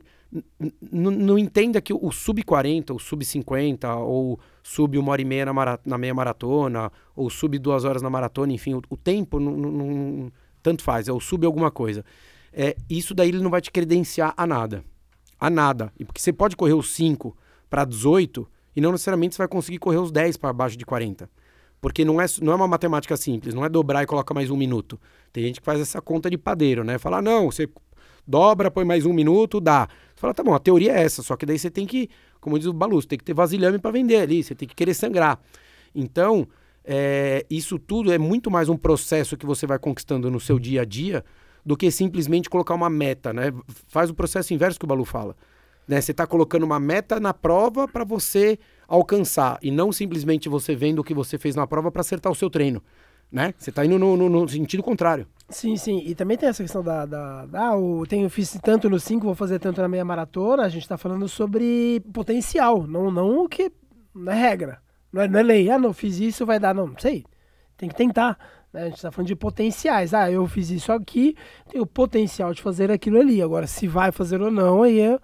não 0.92 1.40
entenda 1.40 1.82
que 1.82 1.92
o 1.92 2.12
sub-40, 2.12 2.96
o 2.96 3.00
sub-50, 3.00 3.98
ou 3.98 4.40
sub 4.62 4.96
uma 4.98 5.12
hora 5.12 5.22
e 5.22 5.26
meia 5.26 5.46
na, 5.46 5.80
na, 5.84 5.98
meia 5.98 6.14
maratona, 6.14 6.92
ou 7.16 7.32
sub 7.32 7.58
duas 7.58 7.84
horas 7.84 8.04
na 8.04 8.10
maratona, 8.12 8.54
enfim, 8.54 8.76
o, 8.76 8.82
o 8.90 8.96
tempo 8.96 9.40
não, 9.40 10.32
tanto 10.62 10.84
faz, 10.84 11.08
é 11.08 11.12
o 11.12 11.20
sub 11.20 11.44
alguma 11.48 11.72
coisa. 11.72 12.06
É, 12.54 12.76
isso 12.88 13.16
daí 13.16 13.30
ele 13.30 13.42
não 13.42 13.50
vai 13.50 13.62
te 13.62 13.72
credenciar 13.72 14.34
a 14.38 14.46
nada 14.46 14.84
a 15.40 15.50
nada. 15.50 15.92
E 15.98 16.04
porque 16.04 16.22
você 16.22 16.34
pode 16.34 16.56
correr 16.56 16.74
os 16.74 16.92
5 16.94 17.36
para 17.70 17.86
18 17.86 18.48
e 18.76 18.82
não 18.82 18.92
necessariamente 18.92 19.36
você 19.36 19.40
vai 19.40 19.48
conseguir 19.48 19.78
correr 19.78 19.98
os 19.98 20.12
10 20.12 20.38
para 20.38 20.50
abaixo 20.50 20.78
de 20.78 20.86
40. 20.86 21.30
Porque 21.82 22.04
não 22.04 22.20
é, 22.20 22.26
não 22.42 22.52
é 22.52 22.56
uma 22.56 22.68
matemática 22.68 23.16
simples, 23.16 23.54
não 23.54 23.64
é 23.64 23.70
dobrar 23.70 24.04
e 24.04 24.06
coloca 24.06 24.34
mais 24.34 24.50
um 24.50 24.58
minuto. 24.58 25.00
Tem 25.32 25.44
gente 25.46 25.62
que 25.62 25.66
faz 25.66 25.80
essa 25.80 26.02
conta 26.02 26.30
de 26.30 26.38
padeiro, 26.38 26.84
né? 26.84 26.98
Fala, 26.98 27.22
não, 27.22 27.50
você 27.50 27.70
dobra, 28.28 28.70
põe 28.70 28.84
mais 28.84 29.06
um 29.06 29.14
minuto, 29.14 29.60
dá. 29.60 29.88
Você 30.14 30.22
fala, 30.22 30.34
tá 30.34 30.44
bom, 30.44 30.54
a 30.54 30.60
teoria 30.60 30.92
é 30.92 31.02
essa, 31.02 31.24
só 31.24 31.36
que 31.36 31.46
daí 31.46 31.58
você 31.58 31.72
tem 31.72 31.88
que, 31.88 32.10
como 32.40 32.60
diz 32.60 32.68
o 32.68 32.74
Balu, 32.74 33.02
tem 33.04 33.18
que 33.18 33.24
ter 33.24 33.34
vasilhame 33.34 33.80
para 33.80 33.92
vender 33.92 34.18
ali, 34.18 34.44
você 34.44 34.54
tem 34.54 34.68
que 34.68 34.76
querer 34.76 34.94
sangrar. 34.94 35.40
Então, 35.96 36.48
é, 36.84 37.46
isso 37.50 37.80
tudo 37.80 38.12
é 38.12 38.18
muito 38.18 38.52
mais 38.52 38.70
um 38.70 38.78
processo 38.78 39.38
que 39.38 39.46
você 39.46 39.66
vai 39.66 39.80
conquistando 39.80 40.30
no 40.30 40.40
seu 40.40 40.60
dia 40.60 40.82
a 40.82 40.86
dia 40.86 41.24
do 41.66 41.76
que 41.78 41.92
simplesmente 41.92 42.50
colocar 42.50 42.74
uma 42.74 42.90
meta, 42.90 43.34
né? 43.34 43.54
Faz 43.88 44.10
o 44.10 44.14
processo 44.14 44.54
inverso 44.54 44.80
que 44.80 44.86
o 44.86 44.88
Balu 44.88 45.06
fala. 45.06 45.36
Né? 45.88 46.00
Você 46.00 46.12
está 46.12 46.28
colocando 46.28 46.64
uma 46.64 46.80
meta 46.80 47.20
na 47.20 47.34
prova 47.34 47.88
para 47.88 48.04
você 48.04 48.60
alcançar 48.88 49.58
e 49.62 49.72
não 49.72 49.92
simplesmente 49.92 50.48
você 50.48 50.76
vendo 50.76 51.00
o 51.00 51.04
que 51.04 51.16
você 51.16 51.36
fez 51.38 51.56
na 51.56 51.66
prova 51.66 51.92
para 51.92 52.02
acertar 52.02 52.32
o 52.32 52.36
seu 52.36 52.48
treino. 52.48 52.82
Né? 53.32 53.54
Você 53.58 53.72
está 53.72 53.84
indo 53.84 53.98
no, 53.98 54.16
no, 54.16 54.30
no, 54.30 54.48
sentido 54.48 54.84
contrário. 54.84 55.28
Sim, 55.50 55.78
sim. 55.78 56.04
E 56.06 56.14
também 56.14 56.38
tem 56.38 56.50
essa 56.50 56.64
questão 56.64 56.84
da. 56.84 57.06
da, 57.06 57.46
da 57.46 57.72
ah, 57.72 57.74
eu 57.74 58.04
tenho, 58.08 58.30
fiz 58.30 58.58
tanto 58.62 58.90
no 58.90 59.00
5, 59.00 59.26
vou 59.26 59.36
fazer 59.36 59.60
tanto 59.60 59.82
na 59.82 59.88
meia 59.88 60.06
maratona. 60.06 60.64
A 60.64 60.70
gente 60.70 60.84
está 60.84 60.98
falando 60.98 61.28
sobre 61.28 62.02
potencial, 62.14 62.86
não, 62.88 63.12
não 63.12 63.46
o 63.46 63.50
que. 63.50 63.72
Não 64.14 64.32
é 64.32 64.36
regra. 64.36 64.80
Não 65.12 65.24
é, 65.24 65.28
não 65.28 65.40
é 65.40 65.44
lei. 65.44 65.70
Ah, 65.72 65.78
não, 65.78 65.94
fiz 65.94 66.20
isso, 66.20 66.46
vai 66.46 66.60
dar. 66.60 66.74
Não, 66.74 66.88
não 66.88 66.98
sei. 66.98 67.24
Tem 67.78 67.90
que 67.90 67.96
tentar. 67.96 68.38
Né? 68.74 68.82
A 68.82 68.86
gente 68.86 68.96
está 68.96 69.12
falando 69.12 69.28
de 69.28 69.36
potenciais. 69.36 70.14
Ah, 70.14 70.32
eu 70.32 70.46
fiz 70.48 70.70
isso 70.70 70.92
aqui, 70.92 71.36
tenho 71.70 71.84
o 71.84 71.88
potencial 71.88 72.54
de 72.54 72.62
fazer 72.62 72.92
aquilo 72.92 73.20
ali. 73.20 73.42
Agora, 73.42 73.68
se 73.68 73.88
vai 73.88 74.12
fazer 74.12 74.42
ou 74.42 74.52
não, 74.52 74.84
aí 74.84 75.00
é, 75.00 75.20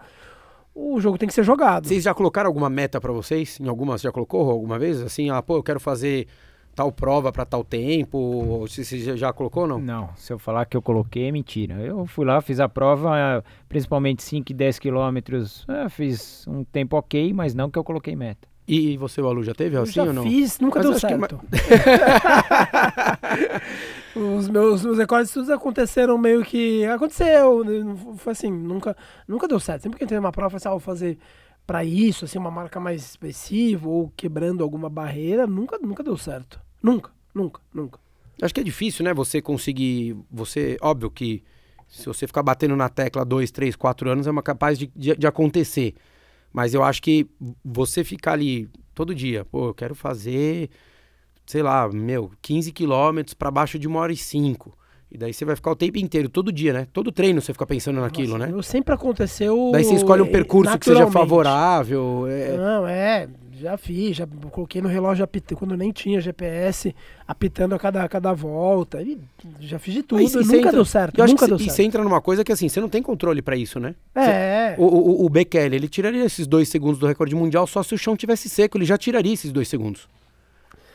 o 0.74 1.00
jogo 1.00 1.18
tem 1.18 1.28
que 1.28 1.34
ser 1.34 1.44
jogado. 1.44 1.88
Vocês 1.88 2.04
já 2.04 2.14
colocaram 2.14 2.48
alguma 2.48 2.70
meta 2.70 3.00
para 3.00 3.12
vocês? 3.12 3.60
Em 3.60 3.68
alguma, 3.68 3.98
você 3.98 4.04
já 4.04 4.12
colocou 4.12 4.50
alguma 4.50 4.78
vez? 4.78 5.02
Assim, 5.02 5.30
ah, 5.30 5.42
pô, 5.42 5.58
eu 5.58 5.64
quero 5.64 5.80
fazer 5.80 6.28
tal 6.76 6.92
prova 6.92 7.32
para 7.32 7.46
tal 7.46 7.64
tempo? 7.64 8.66
Se 8.68 8.84
você 8.84 9.16
já 9.16 9.32
colocou 9.32 9.64
ou 9.64 9.70
não? 9.70 9.80
Não, 9.80 10.10
se 10.18 10.34
eu 10.34 10.38
falar 10.38 10.66
que 10.66 10.76
eu 10.76 10.82
coloquei 10.82 11.30
é 11.30 11.32
mentira. 11.32 11.76
Eu 11.76 12.06
fui 12.06 12.26
lá, 12.26 12.42
fiz 12.42 12.60
a 12.60 12.68
prova, 12.68 13.44
principalmente 13.70 14.22
5 14.22 14.52
e 14.52 14.54
10 14.54 14.80
quilômetros, 14.80 15.66
é, 15.70 15.88
fiz 15.88 16.46
um 16.48 16.64
tempo 16.64 16.98
ok, 16.98 17.32
mas 17.34 17.56
não 17.56 17.72
que 17.72 17.80
eu 17.80 17.84
coloquei 17.84 18.16
meta. 18.16 18.55
E 18.68 18.98
você, 18.98 19.22
Balu, 19.22 19.44
já 19.44 19.54
teve 19.54 19.78
assim 19.78 19.94
já 19.94 20.04
ou 20.04 20.14
não? 20.14 20.24
fiz, 20.24 20.60
nunca 20.60 20.80
Mas 20.80 20.90
deu 20.90 21.00
certo. 21.00 21.40
Que... 24.14 24.20
os 24.20 24.50
meus 24.50 24.84
os 24.84 24.98
recordes 24.98 25.30
estudos 25.30 25.52
aconteceram 25.52 26.18
meio 26.18 26.44
que... 26.44 26.84
Aconteceu, 26.86 27.64
né, 27.64 27.96
foi 28.18 28.32
assim, 28.32 28.52
nunca, 28.52 28.98
nunca 29.28 29.48
deu 29.48 29.60
certo. 29.60 29.84
Sempre 29.84 30.00
que 30.00 30.04
entrei 30.04 30.20
numa 30.20 30.32
prova, 30.32 30.58
assim, 30.58 30.68
ah, 30.68 30.72
vou 30.72 30.80
fazer 30.80 31.20
para 31.68 31.86
isso, 31.86 32.26
assim, 32.26 32.40
uma 32.40 32.50
marca 32.50 32.80
mais 32.80 33.04
expressiva 33.04 33.88
ou 33.88 34.12
quebrando 34.18 34.64
alguma 34.64 34.90
barreira, 34.90 35.46
nunca, 35.46 35.78
nunca 35.78 36.04
deu 36.04 36.18
certo. 36.18 36.60
Nunca, 36.82 37.12
nunca, 37.34 37.62
nunca. 37.72 38.00
Acho 38.42 38.54
que 38.54 38.62
é 38.62 38.64
difícil, 38.64 39.06
né, 39.06 39.14
você 39.14 39.42
conseguir... 39.42 40.18
Você, 40.32 40.76
óbvio 40.82 41.12
que 41.12 41.44
se 41.88 42.06
você 42.08 42.26
ficar 42.26 42.42
batendo 42.42 42.76
na 42.76 42.90
tecla 42.90 43.24
dois, 43.24 43.52
três, 43.52 43.76
quatro 43.76 44.10
anos, 44.10 44.26
é 44.28 44.32
uma 44.32 44.42
capaz 44.42 44.78
de, 44.78 44.92
de, 44.96 45.16
de 45.16 45.28
acontecer. 45.28 45.96
Mas 46.56 46.74
eu 46.74 46.82
acho 46.82 47.02
que 47.02 47.28
você 47.66 48.02
ficar 48.02 48.32
ali 48.32 48.70
todo 48.94 49.14
dia, 49.14 49.44
pô, 49.44 49.68
eu 49.68 49.74
quero 49.74 49.94
fazer, 49.94 50.70
sei 51.46 51.62
lá, 51.62 51.90
meu, 51.90 52.32
15 52.42 52.72
quilômetros 52.72 53.34
para 53.34 53.52
baixo 53.52 53.78
de 53.78 53.86
uma 53.86 54.00
hora 54.00 54.14
e 54.14 54.16
cinco. 54.16 54.74
E 55.12 55.18
daí 55.18 55.34
você 55.34 55.44
vai 55.44 55.58
ficar 55.58 55.72
o 55.72 55.76
tempo 55.76 55.98
inteiro, 55.98 56.30
todo 56.30 56.54
dia, 56.54 56.72
né? 56.72 56.88
Todo 56.94 57.12
treino 57.12 57.42
você 57.42 57.52
fica 57.52 57.66
pensando 57.66 58.00
naquilo, 58.00 58.38
Nossa, 58.38 58.52
né? 58.54 58.62
Sempre 58.64 58.94
aconteceu. 58.94 59.70
Daí 59.74 59.84
você 59.84 59.96
escolhe 59.96 60.22
um 60.22 60.32
percurso 60.32 60.80
que 60.80 60.86
seja 60.86 61.12
favorável. 61.12 62.26
É... 62.30 62.56
Não, 62.56 62.88
é. 62.88 63.28
Já 63.58 63.78
fiz, 63.78 64.18
já 64.18 64.28
coloquei 64.52 64.82
no 64.82 64.90
relógio 64.90 65.24
apitando, 65.24 65.58
quando 65.58 65.78
nem 65.78 65.92
tinha 65.92 66.20
GPS, 66.20 66.94
apitando 67.26 67.74
a 67.74 67.80
cada, 67.80 68.04
a 68.04 68.10
cada 68.10 68.34
volta. 68.34 69.02
E 69.02 69.18
já 69.60 69.80
fiz 69.80 69.94
de 69.94 70.04
tudo, 70.04 70.22
e, 70.22 70.26
e 70.26 70.30
nunca 70.30 70.58
entra, 70.58 70.72
deu 70.72 70.86
certo. 70.86 71.20
Eu 71.20 71.28
nunca 71.28 71.48
deu 71.48 71.58
cê, 71.58 71.64
certo. 71.64 71.74
E 71.74 71.76
você 71.76 71.84
entra 71.84 72.04
numa 72.04 72.20
coisa 72.20 72.44
que 72.44 72.52
assim, 72.52 72.68
você 72.68 72.82
não 72.82 72.90
tem 72.90 73.02
controle 73.02 73.42
para 73.42 73.56
isso, 73.56 73.80
né? 73.80 73.96
É. 74.14 74.76
Cê, 74.76 74.82
o, 74.82 74.84
o, 74.86 75.26
o 75.26 75.30
Bekele, 75.30 75.76
ele 75.76 75.88
tiraria 75.88 76.26
esses 76.26 76.46
dois 76.46 76.68
segundos 76.68 77.00
do 77.00 77.08
recorde 77.08 77.34
mundial 77.34 77.66
só 77.66 77.82
se 77.82 77.94
o 77.96 77.98
chão 77.98 78.16
tivesse 78.18 78.50
seco, 78.50 78.78
ele 78.78 78.86
já 78.86 78.98
tiraria 78.98 79.34
esses 79.34 79.52
dois 79.52 79.68
segundos. 79.68 80.10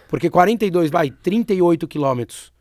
Porque 0.09 0.29
42, 0.29 0.91
vai, 0.91 1.11
38 1.11 1.89
quilômetros, 1.89 2.53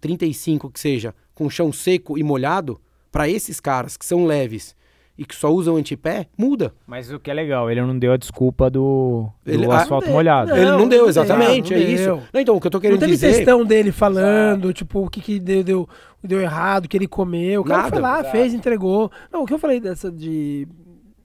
35 0.00 0.70
que 0.70 0.78
seja, 0.78 1.14
com 1.34 1.50
chão 1.50 1.72
seco 1.72 2.18
e 2.18 2.22
molhado, 2.22 2.80
para 3.10 3.28
esses 3.28 3.58
caras 3.58 3.96
que 3.96 4.04
são 4.06 4.24
leves 4.24 4.76
e 5.22 5.24
que 5.24 5.34
só 5.34 5.50
usam 5.50 5.76
antipé, 5.76 6.26
muda. 6.36 6.74
Mas 6.86 7.10
o 7.10 7.18
que 7.18 7.30
é 7.30 7.34
legal, 7.34 7.70
ele 7.70 7.80
não 7.80 7.96
deu 7.96 8.12
a 8.12 8.16
desculpa 8.16 8.68
do, 8.68 9.28
do 9.44 9.52
ele, 9.52 9.66
ah, 9.66 9.76
asfalto 9.76 10.10
molhado. 10.10 10.50
Não, 10.50 10.56
ele 10.56 10.70
não 10.70 10.88
deu, 10.88 11.08
exatamente, 11.08 11.72
não, 11.72 11.78
não 11.78 11.84
é 11.84 11.86
deu. 11.86 11.94
isso. 11.94 12.28
Não, 12.32 12.40
então, 12.40 12.56
o 12.56 12.60
que 12.60 12.66
eu 12.66 12.70
tô 12.70 12.80
querendo 12.80 12.96
não 12.96 13.00
teve 13.00 13.12
dizer... 13.12 13.36
questão 13.36 13.64
dele 13.64 13.92
falando, 13.92 14.64
Exato. 14.64 14.72
tipo, 14.72 15.04
o 15.04 15.08
que, 15.08 15.20
que 15.20 15.38
deu, 15.38 15.62
deu, 15.62 15.88
deu 16.22 16.40
errado, 16.40 16.86
o 16.86 16.88
que 16.88 16.96
ele 16.96 17.06
comeu. 17.06 17.60
O 17.60 17.64
cara 17.64 17.84
Nada. 17.84 17.90
foi 17.90 18.00
lá, 18.00 18.20
Exato. 18.20 18.30
fez, 18.32 18.52
entregou. 18.52 19.10
Não, 19.32 19.44
o 19.44 19.46
que 19.46 19.54
eu 19.54 19.58
falei 19.58 19.80
dessa 19.80 20.10
de... 20.10 20.66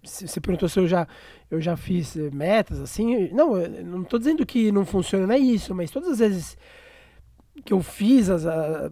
Você 0.04 0.40
perguntou 0.40 0.70
se 0.70 0.80
eu 0.80 0.88
já, 0.88 1.06
eu 1.52 1.60
já 1.60 1.76
fiz 1.76 2.16
metas, 2.32 2.80
assim. 2.80 3.30
Não, 3.34 3.58
eu 3.58 3.84
não 3.84 4.04
tô 4.04 4.18
dizendo 4.18 4.46
que 4.46 4.72
não 4.72 4.86
funciona, 4.86 5.28
não 5.28 5.36
é 5.36 5.40
isso, 5.40 5.76
mas 5.76 5.92
todas 5.92 6.12
as 6.12 6.20
vezes 6.20 6.58
que 7.64 7.74
eu 7.74 7.82
fiz 7.82 8.30
as 8.30 8.44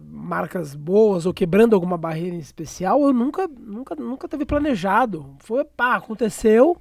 marcas 0.08 0.74
boas 0.74 1.26
ou 1.26 1.32
quebrando 1.32 1.74
alguma 1.74 1.96
barreira 1.96 2.34
em 2.34 2.40
especial, 2.40 3.02
eu 3.02 3.12
nunca, 3.12 3.48
nunca, 3.48 3.94
nunca 3.94 4.28
teve 4.28 4.44
planejado. 4.44 5.34
Foi, 5.40 5.64
pá, 5.64 5.96
aconteceu. 5.96 6.76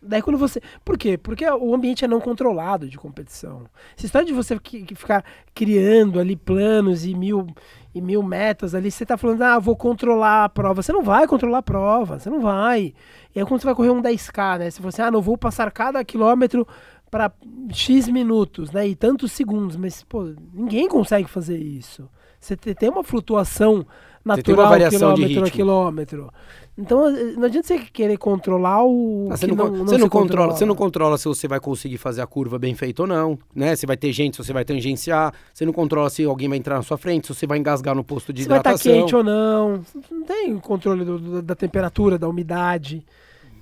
Daí 0.00 0.20
quando 0.20 0.36
você. 0.36 0.60
Por 0.84 0.98
quê? 0.98 1.16
Porque 1.16 1.48
o 1.48 1.74
ambiente 1.74 2.04
é 2.04 2.08
não 2.08 2.20
controlado 2.20 2.88
de 2.88 2.98
competição. 2.98 3.66
Essa 3.96 4.06
história 4.06 4.26
de 4.26 4.32
você 4.32 4.58
que, 4.58 4.82
que 4.82 4.94
ficar 4.96 5.24
criando 5.54 6.18
ali 6.18 6.34
planos 6.34 7.04
e 7.04 7.14
mil, 7.14 7.46
e 7.94 8.00
mil 8.00 8.20
metas 8.20 8.74
ali, 8.74 8.90
você 8.90 9.06
tá 9.06 9.16
falando, 9.16 9.42
ah, 9.42 9.60
vou 9.60 9.76
controlar 9.76 10.44
a 10.44 10.48
prova. 10.48 10.82
Você 10.82 10.92
não 10.92 11.02
vai 11.02 11.28
controlar 11.28 11.58
a 11.58 11.62
prova, 11.62 12.18
você 12.18 12.28
não 12.28 12.40
vai. 12.40 12.94
E 13.34 13.38
aí 13.38 13.46
quando 13.46 13.60
você 13.60 13.66
vai 13.66 13.76
correr 13.76 13.90
um 13.90 14.02
10K, 14.02 14.58
né? 14.58 14.70
Se 14.70 14.82
você, 14.82 15.02
ah, 15.02 15.10
não 15.10 15.22
vou 15.22 15.38
passar 15.38 15.70
cada 15.70 16.04
quilômetro 16.04 16.66
para 17.12 17.30
X 17.70 18.08
minutos, 18.08 18.72
né? 18.72 18.88
E 18.88 18.96
tantos 18.96 19.32
segundos, 19.32 19.76
mas 19.76 20.02
pô, 20.02 20.32
ninguém 20.54 20.88
consegue 20.88 21.28
fazer 21.28 21.58
isso. 21.58 22.08
Você 22.40 22.56
tem 22.56 22.88
uma 22.88 23.04
flutuação 23.04 23.86
natural 24.24 24.72
quilômetro 24.88 25.44
a 25.44 25.50
quilômetro. 25.50 26.32
Então 26.76 27.06
eh, 27.06 27.34
não 27.36 27.44
adianta 27.44 27.68
você 27.68 27.78
querer 27.80 28.16
controlar 28.16 28.82
o 28.82 29.28
ah, 29.30 29.36
você 29.36 29.46
não, 29.46 29.54
não, 29.56 29.70
não, 29.70 29.84
você 29.84 29.98
não 29.98 30.08
controla, 30.08 30.56
você 30.56 30.64
não 30.64 30.74
controla 30.74 31.18
se 31.18 31.26
você 31.26 31.46
vai 31.46 31.60
conseguir 31.60 31.98
fazer 31.98 32.22
a 32.22 32.26
curva 32.26 32.58
bem 32.58 32.74
feita 32.74 33.02
ou 33.02 33.08
não, 33.08 33.38
né? 33.54 33.76
Se 33.76 33.84
vai 33.84 33.98
ter 33.98 34.10
gente, 34.10 34.36
se 34.36 34.42
você 34.42 34.54
vai 34.54 34.64
tangenciar, 34.64 35.34
você 35.52 35.66
não 35.66 35.72
controla 35.74 36.08
se 36.08 36.24
alguém 36.24 36.48
vai 36.48 36.56
entrar 36.56 36.76
na 36.76 36.82
sua 36.82 36.96
frente, 36.96 37.26
se 37.26 37.34
você 37.34 37.46
vai 37.46 37.58
engasgar 37.58 37.94
no 37.94 38.02
posto 38.02 38.32
de 38.32 38.40
se 38.40 38.46
hidratação. 38.46 38.78
Se 38.78 38.88
vai 38.88 38.96
estar 39.00 39.04
quente 39.04 39.14
ou 39.14 39.22
não. 39.22 39.82
Não 40.10 40.22
tem 40.24 40.58
controle 40.58 41.04
do, 41.04 41.18
do, 41.18 41.42
da 41.42 41.54
temperatura, 41.54 42.18
da 42.18 42.26
umidade. 42.26 43.04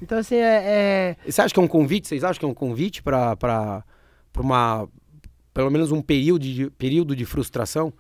Então, 0.03 0.19
assim, 0.19 0.37
é, 0.37 1.17
é... 1.25 1.31
Você 1.31 1.41
acha 1.41 1.53
que 1.53 1.61
é 1.61 1.63
um 1.63 1.69
convite? 1.69 2.09
Vocês 2.09 2.25
acham 2.25 2.39
que 2.39 2.45
é 2.45 2.49
um 2.49 2.55
convite 2.55 3.03
para 3.03 3.85
uma. 4.39 4.89
Pelo 5.53 5.71
menos 5.71 5.93
um 5.93 6.01
período 6.01 6.43
de, 6.43 6.71
período 6.71 7.15
de 7.15 7.25
frustração? 7.25 7.93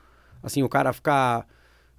Assim, 0.42 0.62
o 0.62 0.68
cara 0.68 0.92
ficar. 0.92 1.46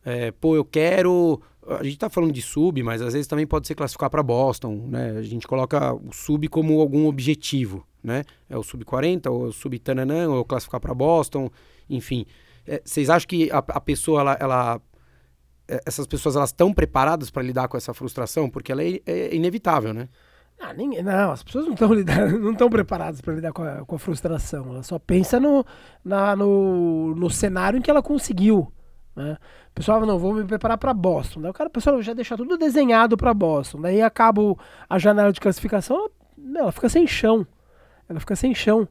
É, 0.04 0.32
pô, 0.32 0.56
eu 0.56 0.66
quero. 0.66 1.42
A 1.68 1.84
gente 1.84 2.00
tá 2.00 2.10
falando 2.10 2.32
de 2.32 2.42
sub, 2.42 2.82
mas 2.82 3.02
às 3.02 3.14
vezes 3.14 3.28
também 3.28 3.46
pode 3.46 3.68
ser 3.68 3.76
classificar 3.76 4.10
para 4.10 4.24
Boston, 4.24 4.88
né? 4.88 5.12
A 5.18 5.22
gente 5.22 5.48
coloca 5.48 5.94
o 5.94 6.12
sub 6.12 6.48
como 6.48 6.82
algum 6.82 7.06
objetivo, 7.06 7.86
né? 8.04 8.24
É 8.50 8.58
o 8.58 8.64
sub 8.64 8.84
40, 8.84 9.30
ou 9.30 9.44
o 9.46 9.54
sub 9.54 9.78
Tananã, 9.78 10.28
ou 10.30 10.44
classificar 10.44 10.82
para 10.82 10.94
Boston, 10.94 11.52
enfim. 11.88 12.26
É, 12.66 12.82
vocês 12.84 13.10
acham 13.10 13.28
que 13.28 13.52
a, 13.52 13.60
a 13.60 13.82
pessoa 13.82 14.22
ela, 14.22 14.38
ela 14.40 14.76
é, 14.76 14.82
essas 15.86 16.08
pessoas 16.08 16.36
elas 16.36 16.50
estão 16.50 16.74
preparadas 16.74 17.30
para 17.30 17.44
lidar 17.44 17.68
com 17.68 17.78
essa 17.78 17.94
frustração? 17.94 18.50
Porque 18.50 18.72
ela 18.72 18.84
é, 18.84 19.02
é 19.06 19.36
inevitável, 19.36 19.94
né? 19.94 20.10
Ah, 20.60 20.74
ninguém, 20.74 21.02
não, 21.02 21.32
as 21.32 21.42
pessoas 21.42 21.66
não 21.66 21.74
estão 21.74 21.90
não 22.40 22.52
estão 22.52 22.70
preparadas 22.70 23.20
para 23.20 23.34
lidar 23.34 23.52
com 23.52 23.64
a, 23.64 23.86
com 23.86 23.96
a, 23.96 24.00
frustração. 24.00 24.70
Ela 24.70 24.84
só 24.84 25.00
pensa 25.00 25.40
no, 25.40 25.66
na, 26.06 26.36
no, 26.36 27.16
no 27.16 27.30
cenário 27.30 27.80
em 27.80 27.82
que 27.82 27.90
ela 27.90 28.04
conseguiu. 28.04 28.72
Né? 29.16 29.38
O 29.72 29.74
pessoal 29.74 30.06
não, 30.06 30.20
vou 30.20 30.34
me 30.34 30.44
preparar 30.44 30.78
para 30.78 30.94
Boston. 30.94 31.42
Daí 31.42 31.52
o 31.52 31.54
cara, 31.54 31.70
pessoal 31.70 32.00
já 32.02 32.14
deixa 32.14 32.38
tudo 32.38 32.58
desenhado 32.58 33.18
para 33.18 33.34
Boston. 33.34 33.82
Daí 33.82 34.02
acaba 34.02 34.42
a 34.88 35.00
janela 35.00 35.34
de 35.34 35.40
classificação, 35.40 35.98
ela, 35.98 36.60
ela 36.60 36.72
fica 36.72 36.90
sem 36.90 37.08
chão. 37.08 37.46
Ela 38.08 38.20
fica 38.20 38.36
sem 38.36 38.54
chão. 38.54 38.88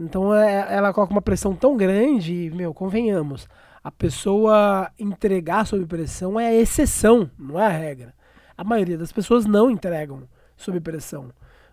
Então 0.00 0.34
é, 0.34 0.74
ela 0.74 0.94
coloca 0.94 1.12
uma 1.12 1.22
pressão 1.22 1.54
tão 1.54 1.76
grande, 1.76 2.32
e, 2.32 2.50
meu, 2.50 2.72
convenhamos 2.72 3.46
a 3.82 3.90
pessoa 3.90 4.90
entregar 4.98 5.66
sob 5.66 5.84
pressão 5.86 6.38
é 6.38 6.48
a 6.48 6.54
exceção, 6.54 7.30
não 7.38 7.58
é 7.58 7.66
a 7.66 7.70
regra. 7.70 8.14
A 8.56 8.62
maioria 8.62 8.96
das 8.96 9.10
pessoas 9.10 9.44
não 9.44 9.70
entregam 9.70 10.22
sob 10.56 10.78
pressão. 10.80 11.30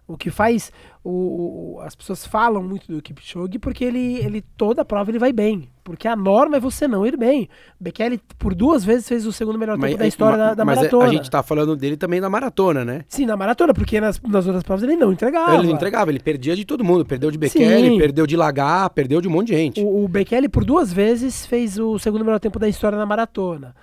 O 0.07 0.17
que 0.17 0.31
faz 0.31 0.71
o, 1.03 1.75
o, 1.75 1.81
as 1.81 1.95
pessoas 1.95 2.25
falam 2.25 2.63
muito 2.63 2.91
do 2.91 3.01
Kipchoge 3.01 3.59
porque 3.59 3.85
ele, 3.85 4.15
ele 4.17 4.41
toda 4.41 4.81
a 4.81 4.85
prova 4.85 5.11
ele 5.11 5.19
vai 5.19 5.31
bem, 5.31 5.69
porque 5.89 6.07
a 6.07 6.15
norma 6.15 6.57
é 6.57 6.59
você 6.59 6.87
não 6.87 7.03
ir 7.03 7.17
bem. 7.17 7.49
Bekele 7.79 8.21
por 8.37 8.53
duas 8.53 8.85
vezes 8.85 9.07
fez 9.07 9.25
o 9.25 9.31
segundo 9.31 9.57
melhor 9.57 9.75
mas, 9.75 9.89
tempo 9.89 9.99
da 9.99 10.07
história 10.07 10.37
mas, 10.37 10.47
da, 10.49 10.53
da 10.53 10.65
mas 10.65 10.77
maratona. 10.77 11.05
a 11.05 11.09
gente 11.09 11.23
está 11.23 11.41
falando 11.41 11.75
dele 11.75 11.97
também 11.97 12.21
na 12.21 12.29
maratona, 12.29 12.85
né? 12.85 13.03
Sim, 13.07 13.25
na 13.25 13.35
maratona, 13.35 13.73
porque 13.73 13.99
nas, 13.99 14.21
nas 14.21 14.45
outras 14.45 14.63
provas 14.63 14.83
ele 14.83 14.95
não 14.95 15.11
entregava. 15.11 15.55
Ele 15.55 15.67
não 15.67 15.73
entregava, 15.73 16.11
ele 16.11 16.19
perdia 16.19 16.55
de 16.55 16.63
todo 16.63 16.83
mundo, 16.83 17.03
perdeu 17.03 17.31
de 17.31 17.39
Bekele, 17.39 17.97
perdeu 17.97 18.27
de 18.27 18.37
Lagar, 18.37 18.87
perdeu 18.91 19.19
de 19.19 19.27
um 19.27 19.31
monte 19.31 19.47
de 19.47 19.53
gente. 19.53 19.81
O, 19.81 20.03
o 20.03 20.07
Bekele 20.07 20.47
por 20.47 20.63
duas 20.63 20.93
vezes 20.93 21.47
fez 21.47 21.79
o 21.79 21.97
segundo 21.97 22.23
melhor 22.23 22.39
tempo 22.39 22.59
da 22.59 22.69
história 22.69 22.95
na 22.95 23.05
maratona. 23.05 23.75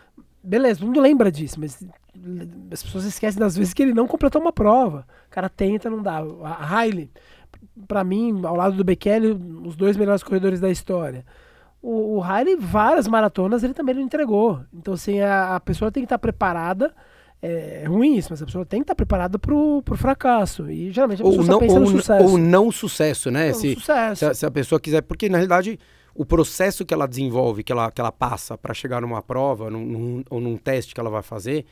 Beleza, 0.44 0.78
todo 0.78 0.86
mundo 0.86 1.00
lembra 1.00 1.32
disso, 1.32 1.58
mas 1.58 1.84
as 2.70 2.84
pessoas 2.84 3.04
esquecem 3.04 3.40
das 3.40 3.56
vezes 3.56 3.74
que 3.74 3.82
ele 3.82 3.92
não 3.92 4.06
completou 4.06 4.40
uma 4.40 4.52
prova. 4.52 5.04
O 5.26 5.30
cara 5.30 5.48
tenta, 5.48 5.90
não 5.90 6.00
dá. 6.00 6.22
A 6.44 6.76
Haile, 6.76 7.10
para 7.88 8.04
mim, 8.04 8.42
ao 8.44 8.54
lado 8.54 8.76
do 8.76 8.84
Bekele, 8.84 9.36
os 9.64 9.74
dois 9.74 9.96
melhores 9.96 10.22
corredores 10.22 10.60
da 10.60 10.70
história. 10.70 11.24
O, 11.88 12.16
o 12.16 12.22
Haile, 12.22 12.56
várias 12.56 13.06
maratonas, 13.06 13.62
ele 13.62 13.74
também 13.74 13.94
não 13.94 14.02
entregou. 14.02 14.60
Então, 14.74 14.94
assim, 14.94 15.20
a, 15.20 15.56
a 15.56 15.60
pessoa 15.60 15.92
tem 15.92 16.02
que 16.02 16.06
estar 16.06 16.18
preparada. 16.18 16.92
É, 17.40 17.82
é 17.84 17.86
ruim 17.86 18.16
isso, 18.16 18.28
mas 18.30 18.42
a 18.42 18.46
pessoa 18.46 18.64
tem 18.64 18.80
que 18.80 18.84
estar 18.84 18.94
preparada 18.94 19.38
pro, 19.38 19.82
pro 19.82 19.96
fracasso. 19.96 20.70
E 20.70 20.90
geralmente 20.90 21.22
a 21.22 21.24
pessoa 21.24 21.42
ou 21.42 21.46
não, 21.46 21.58
pensa 21.58 21.80
ou, 21.80 21.86
sucesso. 21.86 22.24
Ou 22.24 22.38
não 22.38 22.72
sucesso, 22.72 23.30
né? 23.30 23.52
se, 23.52 23.74
sucesso. 23.74 24.16
Se, 24.16 24.24
a, 24.24 24.34
se 24.34 24.46
a 24.46 24.50
pessoa 24.50 24.80
quiser. 24.80 25.02
Porque, 25.02 25.28
na 25.28 25.38
realidade 25.38 25.78
o 26.16 26.24
processo 26.24 26.84
que 26.84 26.94
ela 26.94 27.06
desenvolve, 27.06 27.62
que 27.62 27.70
ela, 27.70 27.90
que 27.90 28.00
ela 28.00 28.10
passa 28.10 28.56
para 28.56 28.72
chegar 28.72 29.00
numa 29.02 29.22
prova 29.22 29.70
num, 29.70 29.84
num, 29.84 30.24
ou 30.30 30.40
num 30.40 30.56
teste 30.56 30.94
que 30.94 31.00
ela 31.00 31.10
vai 31.10 31.22
fazer, 31.22 31.66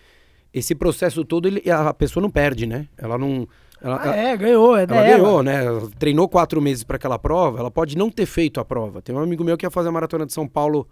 esse 0.53 0.75
processo 0.75 1.25
todo 1.25 1.49
ele, 1.49 1.63
a 1.71 1.93
pessoa 1.93 2.23
não 2.23 2.31
perde, 2.31 2.67
né? 2.67 2.87
Ela 2.97 3.19
não. 3.19 3.49
Ela, 3.85 4.01
ah, 4.03 4.17
é, 4.17 4.35
ganhou, 4.35 4.75
é 4.75 4.85
ela 4.85 5.03
ganhou, 5.03 5.43
né? 5.43 5.61
treinou 5.99 6.27
quatro 6.27 6.59
meses 6.59 6.83
para 6.83 6.97
aquela 6.97 7.19
prova, 7.19 7.59
ela 7.59 7.71
pode 7.71 7.99
não 7.99 8.11
ter 8.11 8.25
feito 8.25 8.59
a 8.59 8.65
prova. 8.65 9.03
Tem 9.03 9.15
um 9.15 9.19
amigo 9.19 9.45
meu 9.45 9.59
que 9.59 9.67
ia 9.67 9.71
fazer 9.71 9.91
a 9.91 9.93
maratona 9.93 10.25
de 10.25 10.33
São 10.33 10.49
Paulo, 10.49 10.89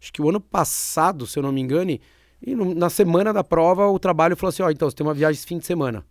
acho 0.00 0.10
que 0.10 0.22
o 0.22 0.28
ano 0.30 0.40
passado, 0.40 1.26
se 1.26 1.38
eu 1.38 1.42
não 1.42 1.52
me 1.52 1.60
engane, 1.60 2.00
e 2.40 2.54
no, 2.54 2.74
na 2.74 2.88
semana 2.88 3.30
da 3.30 3.44
prova 3.44 3.86
o 3.88 3.98
trabalho 3.98 4.38
falou 4.38 4.48
assim: 4.48 4.62
ó, 4.62 4.68
oh, 4.68 4.70
então 4.70 4.88
você 4.88 4.96
tem 4.96 5.06
uma 5.06 5.12
viagem 5.12 5.38
esse 5.38 5.46
fim 5.46 5.58
de 5.58 5.66
semana. 5.66 6.02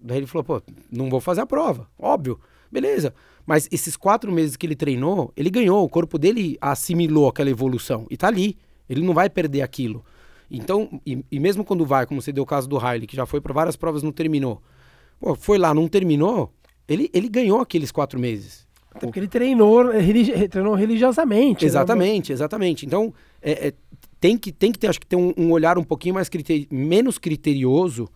Daí 0.00 0.16
ele 0.16 0.26
falou: 0.26 0.44
pô, 0.44 0.62
não 0.90 1.10
vou 1.10 1.20
fazer 1.20 1.42
a 1.42 1.46
prova, 1.46 1.86
óbvio, 1.98 2.40
beleza. 2.70 3.12
Mas 3.44 3.68
esses 3.70 3.98
quatro 3.98 4.32
meses 4.32 4.56
que 4.56 4.64
ele 4.64 4.74
treinou, 4.74 5.30
ele 5.36 5.50
ganhou, 5.50 5.84
o 5.84 5.90
corpo 5.90 6.18
dele 6.18 6.56
assimilou 6.58 7.28
aquela 7.28 7.50
evolução 7.50 8.06
e 8.10 8.16
tá 8.16 8.28
ali. 8.28 8.56
Ele 8.88 9.04
não 9.04 9.12
vai 9.12 9.28
perder 9.28 9.60
aquilo. 9.60 10.02
Então, 10.50 10.98
e, 11.04 11.22
e 11.30 11.38
mesmo 11.38 11.66
quando 11.66 11.84
vai, 11.84 12.06
como 12.06 12.22
você 12.22 12.32
deu 12.32 12.44
o 12.44 12.46
caso 12.46 12.66
do 12.66 12.78
Riley, 12.78 13.06
que 13.06 13.16
já 13.16 13.26
foi 13.26 13.42
para 13.42 13.52
várias 13.52 13.76
provas 13.76 14.02
não 14.02 14.10
terminou 14.10 14.62
Pô, 15.20 15.34
foi 15.34 15.58
lá, 15.58 15.72
não 15.72 15.88
terminou, 15.88 16.52
ele, 16.88 17.10
ele 17.12 17.28
ganhou 17.28 17.60
aqueles 17.60 17.90
quatro 17.90 18.18
meses. 18.18 18.66
Até 18.94 19.06
porque 19.06 19.18
ele 19.20 19.28
treinou, 19.28 19.90
religi 19.90 20.48
treinou 20.48 20.74
religiosamente. 20.74 21.64
Né? 21.64 21.68
Exatamente, 21.68 22.30
né? 22.30 22.34
exatamente. 22.34 22.86
Então, 22.86 23.12
é, 23.40 23.68
é, 23.68 23.72
tem, 24.20 24.36
que, 24.36 24.52
tem 24.52 24.70
que 24.70 24.78
ter, 24.78 24.88
acho 24.88 25.00
que 25.00 25.06
ter 25.06 25.16
um, 25.16 25.32
um 25.36 25.50
olhar 25.50 25.78
um 25.78 25.84
pouquinho 25.84 26.14
mais 26.14 26.28
criteri 26.28 26.68
menos 26.70 27.18
criterioso 27.18 28.08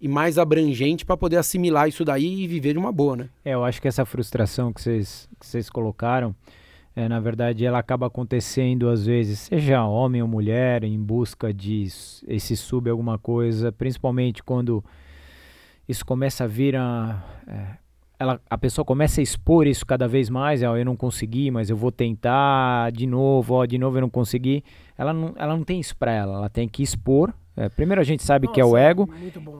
e 0.00 0.08
mais 0.08 0.38
abrangente 0.38 1.04
para 1.04 1.16
poder 1.16 1.36
assimilar 1.36 1.88
isso 1.88 2.04
daí 2.04 2.42
e 2.42 2.46
viver 2.46 2.72
de 2.72 2.78
uma 2.78 2.92
boa, 2.92 3.16
né? 3.16 3.28
É, 3.44 3.54
eu 3.54 3.64
acho 3.64 3.82
que 3.82 3.88
essa 3.88 4.04
frustração 4.04 4.72
que 4.72 4.80
vocês 4.80 5.28
que 5.40 5.70
colocaram, 5.70 6.34
é, 6.96 7.08
na 7.08 7.20
verdade, 7.20 7.66
ela 7.66 7.78
acaba 7.78 8.06
acontecendo 8.06 8.88
às 8.88 9.04
vezes, 9.04 9.40
seja 9.40 9.84
homem 9.84 10.22
ou 10.22 10.28
mulher, 10.28 10.84
em 10.84 10.98
busca 10.98 11.52
de 11.52 11.86
esse 12.26 12.56
sub 12.56 12.88
alguma 12.88 13.18
coisa, 13.18 13.70
principalmente 13.70 14.42
quando 14.42 14.82
isso 15.90 16.04
começa 16.04 16.44
a 16.44 16.46
vir 16.46 16.76
a. 16.76 17.22
É, 17.46 17.80
ela, 18.18 18.38
a 18.50 18.58
pessoa 18.58 18.84
começa 18.84 19.20
a 19.20 19.22
expor 19.22 19.66
isso 19.66 19.84
cada 19.86 20.06
vez 20.06 20.28
mais, 20.28 20.62
ó, 20.62 20.76
eu 20.76 20.84
não 20.84 20.94
consegui, 20.94 21.50
mas 21.50 21.70
eu 21.70 21.76
vou 21.76 21.90
tentar 21.90 22.92
de 22.92 23.06
novo, 23.06 23.54
ó, 23.54 23.64
de 23.64 23.78
novo 23.78 23.96
eu 23.96 24.02
não 24.02 24.10
consegui. 24.10 24.62
Ela 24.96 25.12
não, 25.12 25.32
ela 25.36 25.56
não 25.56 25.64
tem 25.64 25.80
isso 25.80 25.96
para 25.96 26.12
ela, 26.12 26.36
ela 26.36 26.48
tem 26.50 26.68
que 26.68 26.82
expor. 26.82 27.32
É, 27.56 27.68
primeiro 27.68 28.00
a 28.00 28.04
gente 28.04 28.22
sabe 28.22 28.46
Nossa, 28.46 28.54
que 28.54 28.60
é 28.60 28.64
o 28.64 28.76
ego, 28.76 29.08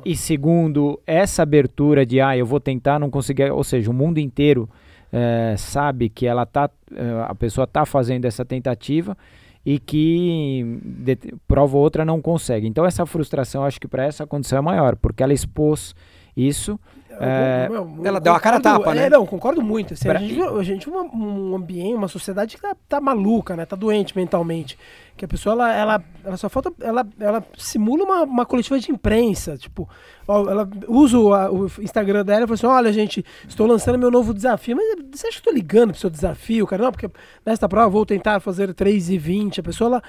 e 0.05 0.15
segundo, 0.15 1.01
essa 1.07 1.43
abertura 1.43 2.05
de, 2.05 2.21
ah, 2.21 2.37
eu 2.37 2.47
vou 2.47 2.61
tentar, 2.61 2.99
não 2.99 3.11
conseguir, 3.11 3.51
ou 3.51 3.65
seja, 3.65 3.91
o 3.91 3.95
mundo 3.95 4.19
inteiro 4.19 4.69
é, 5.11 5.55
sabe 5.57 6.09
que 6.09 6.27
ela 6.27 6.47
tá, 6.47 6.71
é, 6.95 7.25
a 7.27 7.35
pessoa 7.35 7.65
está 7.65 7.85
fazendo 7.87 8.27
essa 8.27 8.45
tentativa 8.45 9.17
e 9.65 9.79
que 9.79 10.79
de, 10.85 11.17
prova 11.47 11.77
ou 11.77 11.83
outra 11.83 12.05
não 12.05 12.21
consegue. 12.21 12.67
Então 12.67 12.85
essa 12.85 13.05
frustração, 13.07 13.65
acho 13.65 13.81
que 13.81 13.89
para 13.89 14.05
essa 14.05 14.27
condição 14.27 14.59
é 14.59 14.63
maior, 14.63 14.97
porque 14.97 15.23
ela 15.23 15.33
expôs 15.33 15.95
isso. 16.37 16.79
É, 17.23 17.69
meu, 17.69 18.01
ela 18.03 18.19
deu 18.19 18.33
a 18.33 18.41
cara 18.41 18.59
tapa, 18.59 18.95
né? 18.95 19.05
É, 19.05 19.11
não, 19.11 19.27
concordo 19.27 19.61
muito. 19.61 19.93
Assim, 19.93 20.09
pra... 20.09 20.19
A 20.19 20.23
gente 20.23 20.35
viu, 20.35 20.59
a 20.59 20.63
gente 20.63 20.89
um, 20.89 21.53
um 21.53 21.55
ambiente, 21.55 21.95
uma 21.95 22.09
sociedade 22.09 22.57
que 22.57 22.63
tá, 22.63 22.75
tá, 22.89 22.99
maluca, 22.99 23.55
né? 23.55 23.67
Tá 23.67 23.77
doente 23.77 24.17
mentalmente. 24.17 24.79
Que 25.19 25.27
a 25.27 25.29
pessoa, 25.29 25.53
ela, 25.53 25.75
ela, 25.75 26.05
ela 26.25 26.37
só 26.39 26.49
falta. 26.49 26.73
Ela, 26.81 27.07
ela 27.21 27.45
simula 27.59 28.05
uma, 28.05 28.23
uma 28.23 28.47
coletiva 28.47 28.81
de 28.81 28.91
imprensa. 28.91 29.59
Tipo, 29.59 29.87
ó, 30.27 30.49
ela 30.49 30.67
usa 30.89 31.19
o, 31.19 31.35
a, 31.35 31.51
o 31.51 31.67
Instagram 31.81 32.25
dela 32.25 32.45
e 32.45 32.47
fala 32.47 32.55
assim: 32.55 32.67
olha, 32.67 32.91
gente, 32.91 33.23
estou 33.47 33.67
lançando 33.67 33.99
meu 33.99 34.11
novo 34.11 34.33
desafio. 34.33 34.77
Mas 34.77 34.87
você 35.13 35.27
acha 35.27 35.43
que 35.43 35.49
eu 35.49 35.53
tô 35.53 35.59
ligando 35.59 35.91
pro 35.91 36.01
seu 36.01 36.09
desafio, 36.09 36.67
cara? 36.67 36.85
Não, 36.85 36.91
porque 36.91 37.11
nesta 37.45 37.69
prova 37.69 37.91
vou 37.91 38.07
tentar 38.07 38.41
fazer 38.41 38.73
3 38.73 39.11
e 39.11 39.19
20. 39.19 39.61
A 39.61 39.63
pessoa, 39.63 39.89
ela 39.89 40.03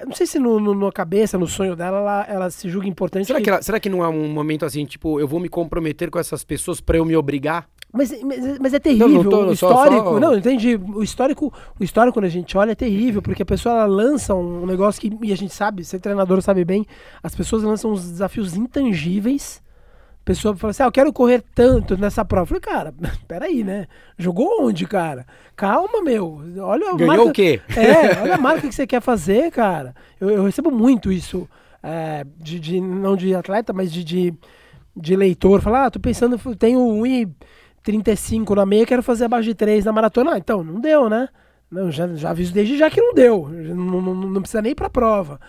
eu 0.00 0.06
não 0.06 0.14
sei 0.14 0.26
se 0.26 0.38
no, 0.38 0.58
no, 0.58 0.74
na 0.74 0.90
cabeça, 0.90 1.36
no 1.36 1.46
sonho 1.46 1.76
dela, 1.76 1.98
ela, 1.98 2.26
ela 2.28 2.50
se 2.50 2.68
julga 2.68 2.88
importante. 2.88 3.26
Será 3.26 3.38
que, 3.38 3.44
que 3.44 3.50
ela, 3.50 3.62
será 3.62 3.78
que 3.78 3.88
não 3.88 4.02
é 4.02 4.08
um 4.08 4.28
momento 4.28 4.64
assim, 4.64 4.84
tipo, 4.84 5.20
eu 5.20 5.28
vou 5.28 5.38
me 5.38 5.48
comprometer 5.48 6.10
com 6.10 6.18
essas 6.18 6.42
pessoas 6.42 6.80
para 6.80 6.96
eu 6.96 7.04
me 7.04 7.14
obrigar? 7.14 7.68
Mas, 7.92 8.10
mas, 8.22 8.58
mas, 8.58 8.74
é 8.74 8.78
terrível. 8.78 9.08
Não, 9.08 9.22
não 9.24 9.30
tô, 9.30 9.44
o 9.46 9.52
histórico. 9.52 10.04
Só, 10.04 10.12
só... 10.12 10.20
Não, 10.20 10.36
entendi. 10.36 10.76
O 10.76 11.02
histórico, 11.02 11.52
o 11.78 11.84
histórico, 11.84 12.14
quando 12.14 12.26
a 12.26 12.30
gente 12.30 12.56
olha, 12.56 12.72
é 12.72 12.74
terrível, 12.74 13.20
porque 13.20 13.42
a 13.42 13.46
pessoa 13.46 13.84
lança 13.84 14.34
um 14.34 14.64
negócio 14.64 15.00
que. 15.00 15.12
E 15.22 15.32
a 15.32 15.36
gente 15.36 15.52
sabe, 15.52 15.84
ser 15.84 15.98
treinador 15.98 16.40
sabe 16.40 16.64
bem, 16.64 16.86
as 17.22 17.34
pessoas 17.34 17.62
lançam 17.62 17.90
uns 17.90 18.08
desafios 18.08 18.56
intangíveis 18.56 19.60
pessoa 20.30 20.56
fala 20.56 20.70
assim: 20.70 20.82
ah, 20.82 20.86
eu 20.86 20.92
quero 20.92 21.12
correr 21.12 21.42
tanto 21.54 21.96
nessa 21.98 22.24
prova. 22.24 22.42
Eu 22.42 22.46
falei, 22.46 22.60
cara, 22.60 22.94
peraí, 23.26 23.64
né? 23.64 23.86
Jogou 24.16 24.62
onde, 24.64 24.86
cara? 24.86 25.26
Calma, 25.56 26.02
meu. 26.02 26.40
Olha 26.58 26.94
Ganhou 26.94 27.06
marca... 27.06 27.22
o 27.24 27.32
quê? 27.32 27.60
É, 27.76 28.22
olha 28.22 28.34
a 28.34 28.38
marca 28.38 28.68
que 28.68 28.74
você 28.74 28.86
quer 28.86 29.00
fazer, 29.00 29.50
cara. 29.50 29.94
Eu, 30.20 30.30
eu 30.30 30.44
recebo 30.44 30.70
muito 30.70 31.10
isso, 31.10 31.48
é, 31.82 32.24
de, 32.38 32.60
de, 32.60 32.80
não 32.80 33.16
de 33.16 33.34
atleta, 33.34 33.72
mas 33.72 33.92
de, 33.92 34.04
de, 34.04 34.34
de 34.96 35.16
leitor. 35.16 35.60
Falar, 35.60 35.86
ah, 35.86 35.90
tô 35.90 35.98
pensando, 35.98 36.38
tenho 36.56 36.78
1,35 36.78 38.54
na 38.54 38.64
meia, 38.64 38.86
quero 38.86 39.02
fazer 39.02 39.24
abaixo 39.24 39.48
de 39.48 39.54
3 39.54 39.84
na 39.84 39.92
maratona. 39.92 40.34
Ah, 40.34 40.38
então, 40.38 40.62
não 40.62 40.80
deu, 40.80 41.10
né? 41.10 41.28
Não, 41.70 41.90
já, 41.90 42.06
já 42.14 42.30
aviso 42.30 42.52
desde 42.52 42.76
já 42.76 42.90
que 42.90 43.00
não 43.00 43.14
deu. 43.14 43.48
Não, 43.48 44.00
não, 44.00 44.14
não 44.14 44.40
precisa 44.40 44.62
nem 44.62 44.72
ir 44.72 44.74
pra 44.74 44.90
prova. 44.90 45.40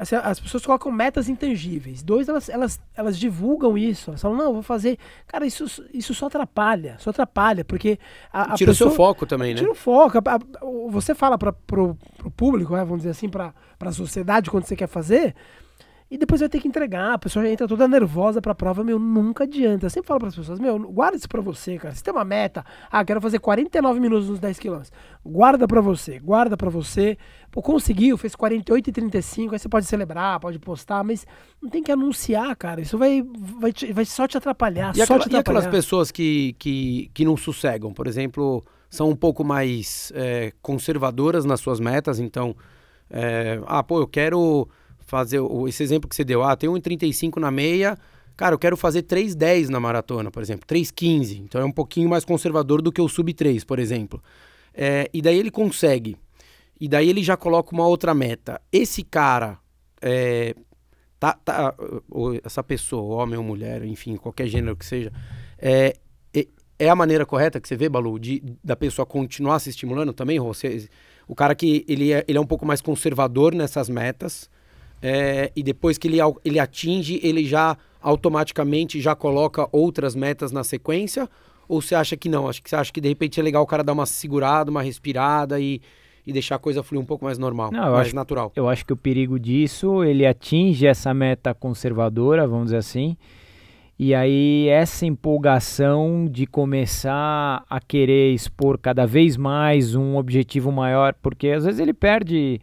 Assim, 0.00 0.14
as 0.14 0.40
pessoas 0.40 0.64
colocam 0.64 0.90
metas 0.90 1.28
intangíveis. 1.28 2.02
Dois, 2.02 2.26
elas, 2.26 2.48
elas, 2.48 2.80
elas 2.94 3.18
divulgam 3.18 3.76
isso. 3.76 4.08
Elas 4.08 4.22
falam, 4.22 4.38
não, 4.38 4.54
vou 4.54 4.62
fazer. 4.62 4.98
Cara, 5.26 5.44
isso, 5.44 5.66
isso 5.92 6.14
só 6.14 6.26
atrapalha. 6.26 6.96
Só 6.98 7.10
atrapalha, 7.10 7.66
porque. 7.66 7.98
A, 8.32 8.54
a 8.54 8.54
tira 8.54 8.70
pessoa, 8.70 8.88
o 8.88 8.90
seu 8.92 8.96
foco 8.96 9.26
também, 9.26 9.52
né? 9.52 9.58
Tira 9.58 9.70
o 9.70 9.74
foco. 9.74 10.16
A, 10.16 10.36
a, 10.36 10.38
você 10.88 11.14
fala 11.14 11.36
para 11.36 11.52
pro, 11.52 11.98
pro 12.16 12.30
público, 12.30 12.72
né, 12.72 12.82
vamos 12.82 13.00
dizer 13.00 13.10
assim, 13.10 13.28
para 13.28 13.52
a 13.78 13.92
sociedade 13.92 14.50
quando 14.50 14.64
você 14.64 14.74
quer 14.74 14.86
fazer 14.88 15.34
e 16.10 16.18
depois 16.18 16.40
vai 16.40 16.48
ter 16.48 16.58
que 16.58 16.66
entregar. 16.66 17.14
A 17.14 17.18
pessoa 17.18 17.44
já 17.44 17.50
entra 17.52 17.68
toda 17.68 17.86
nervosa 17.86 18.42
pra 18.42 18.52
prova, 18.52 18.82
meu, 18.82 18.98
nunca 18.98 19.44
adianta. 19.44 19.86
Eu 19.86 19.90
sempre 19.90 20.08
falo 20.08 20.18
pras 20.18 20.34
pessoas, 20.34 20.58
meu, 20.58 20.76
guarda 20.76 21.16
isso 21.16 21.28
pra 21.28 21.40
você, 21.40 21.78
cara. 21.78 21.94
Se 21.94 22.02
tem 22.02 22.12
uma 22.12 22.24
meta, 22.24 22.64
ah, 22.90 23.04
quero 23.04 23.20
fazer 23.20 23.38
49 23.38 24.00
minutos 24.00 24.28
nos 24.28 24.40
10 24.40 24.58
quilômetros. 24.58 24.92
Guarda 25.24 25.68
pra 25.68 25.80
você, 25.80 26.18
guarda 26.18 26.56
pra 26.56 26.68
você. 26.68 27.16
Pô, 27.52 27.62
conseguiu, 27.62 28.18
fez 28.18 28.34
48 28.34 28.90
e 28.90 28.92
35, 28.92 29.54
aí 29.54 29.58
você 29.60 29.68
pode 29.68 29.86
celebrar, 29.86 30.40
pode 30.40 30.58
postar, 30.58 31.04
mas 31.04 31.24
não 31.62 31.70
tem 31.70 31.80
que 31.80 31.92
anunciar, 31.92 32.56
cara. 32.56 32.80
Isso 32.80 32.98
vai, 32.98 33.22
vai, 33.22 33.72
te, 33.72 33.92
vai 33.92 34.04
só 34.04 34.26
te 34.26 34.36
atrapalhar, 34.36 34.92
e 34.92 34.98
só 34.98 35.04
aquela, 35.04 35.20
te 35.20 35.26
atrapalhar. 35.28 35.38
E 35.38 35.40
aquelas 35.40 35.66
pessoas 35.68 36.10
que, 36.10 36.56
que, 36.58 37.08
que 37.14 37.24
não 37.24 37.36
sossegam, 37.36 37.92
por 37.92 38.08
exemplo, 38.08 38.64
são 38.88 39.08
um 39.08 39.16
pouco 39.16 39.44
mais 39.44 40.12
é, 40.16 40.52
conservadoras 40.60 41.44
nas 41.44 41.60
suas 41.60 41.78
metas, 41.78 42.18
então, 42.18 42.56
é, 43.08 43.60
ah, 43.66 43.82
pô, 43.82 44.00
eu 44.00 44.08
quero 44.08 44.68
fazer 45.10 45.40
esse 45.66 45.82
exemplo 45.82 46.08
que 46.08 46.14
você 46.14 46.22
deu, 46.22 46.44
ah, 46.44 46.54
tem 46.56 46.70
1,35 46.70 47.38
na 47.40 47.50
meia, 47.50 47.98
cara, 48.36 48.54
eu 48.54 48.58
quero 48.58 48.76
fazer 48.76 49.02
3,10 49.02 49.68
na 49.68 49.80
maratona, 49.80 50.30
por 50.30 50.40
exemplo, 50.40 50.64
3,15. 50.66 51.40
Então 51.40 51.60
é 51.60 51.64
um 51.64 51.72
pouquinho 51.72 52.08
mais 52.08 52.24
conservador 52.24 52.80
do 52.80 52.92
que 52.92 53.00
o 53.00 53.08
sub 53.08 53.34
3, 53.34 53.64
por 53.64 53.80
exemplo. 53.80 54.22
É, 54.72 55.10
e 55.12 55.20
daí 55.20 55.36
ele 55.36 55.50
consegue. 55.50 56.16
E 56.80 56.88
daí 56.88 57.08
ele 57.10 57.24
já 57.24 57.36
coloca 57.36 57.74
uma 57.74 57.86
outra 57.86 58.14
meta. 58.14 58.60
Esse 58.72 59.02
cara, 59.02 59.58
é, 60.00 60.54
tá, 61.18 61.34
tá, 61.34 61.74
essa 62.44 62.62
pessoa, 62.62 63.22
homem 63.22 63.36
ou 63.36 63.44
mulher, 63.44 63.84
enfim, 63.84 64.16
qualquer 64.16 64.46
gênero 64.46 64.76
que 64.76 64.86
seja, 64.86 65.12
é, 65.58 65.94
é, 66.80 66.88
a 66.88 66.96
maneira 66.96 67.26
correta 67.26 67.60
que 67.60 67.68
você 67.68 67.76
vê, 67.76 67.88
Balu, 67.90 68.18
de, 68.18 68.42
da 68.64 68.74
pessoa 68.74 69.04
continuar 69.04 69.58
se 69.58 69.68
estimulando 69.68 70.14
também? 70.14 70.40
Você, 70.40 70.88
o 71.28 71.34
cara 71.34 71.54
que 71.54 71.84
ele 71.86 72.10
é, 72.12 72.24
ele 72.26 72.38
é 72.38 72.40
um 72.40 72.46
pouco 72.46 72.64
mais 72.64 72.80
conservador 72.80 73.54
nessas 73.54 73.90
metas, 73.90 74.48
é, 75.02 75.50
e 75.54 75.62
depois 75.62 75.98
que 75.98 76.08
ele, 76.08 76.18
ele 76.44 76.58
atinge, 76.58 77.20
ele 77.22 77.44
já 77.44 77.76
automaticamente 78.02 79.00
já 79.00 79.14
coloca 79.14 79.68
outras 79.72 80.14
metas 80.14 80.52
na 80.52 80.64
sequência? 80.64 81.28
Ou 81.68 81.80
você 81.80 81.94
acha 81.94 82.16
que 82.16 82.28
não? 82.28 82.48
Acho 82.48 82.62
que 82.62 82.68
você 82.68 82.76
acha 82.76 82.92
que 82.92 83.00
de 83.00 83.08
repente 83.08 83.38
é 83.38 83.42
legal 83.42 83.62
o 83.62 83.66
cara 83.66 83.84
dar 83.84 83.92
uma 83.92 84.06
segurada, 84.06 84.70
uma 84.70 84.82
respirada 84.82 85.60
e, 85.60 85.80
e 86.26 86.32
deixar 86.32 86.56
a 86.56 86.58
coisa 86.58 86.82
fluir 86.82 87.00
um 87.00 87.06
pouco 87.06 87.24
mais 87.24 87.38
normal, 87.38 87.70
não, 87.70 87.92
mais 87.92 88.08
acho, 88.08 88.16
natural? 88.16 88.52
Eu 88.56 88.68
acho 88.68 88.84
que 88.84 88.92
o 88.92 88.96
perigo 88.96 89.38
disso, 89.38 90.02
ele 90.02 90.26
atinge 90.26 90.86
essa 90.86 91.14
meta 91.14 91.54
conservadora, 91.54 92.46
vamos 92.46 92.66
dizer 92.66 92.78
assim, 92.78 93.16
e 93.98 94.14
aí 94.14 94.66
essa 94.68 95.04
empolgação 95.06 96.26
de 96.28 96.46
começar 96.46 97.64
a 97.68 97.80
querer 97.80 98.32
expor 98.32 98.78
cada 98.78 99.06
vez 99.06 99.36
mais 99.36 99.94
um 99.94 100.16
objetivo 100.16 100.72
maior, 100.72 101.14
porque 101.22 101.48
às 101.48 101.64
vezes 101.64 101.78
ele 101.78 101.92
perde 101.92 102.60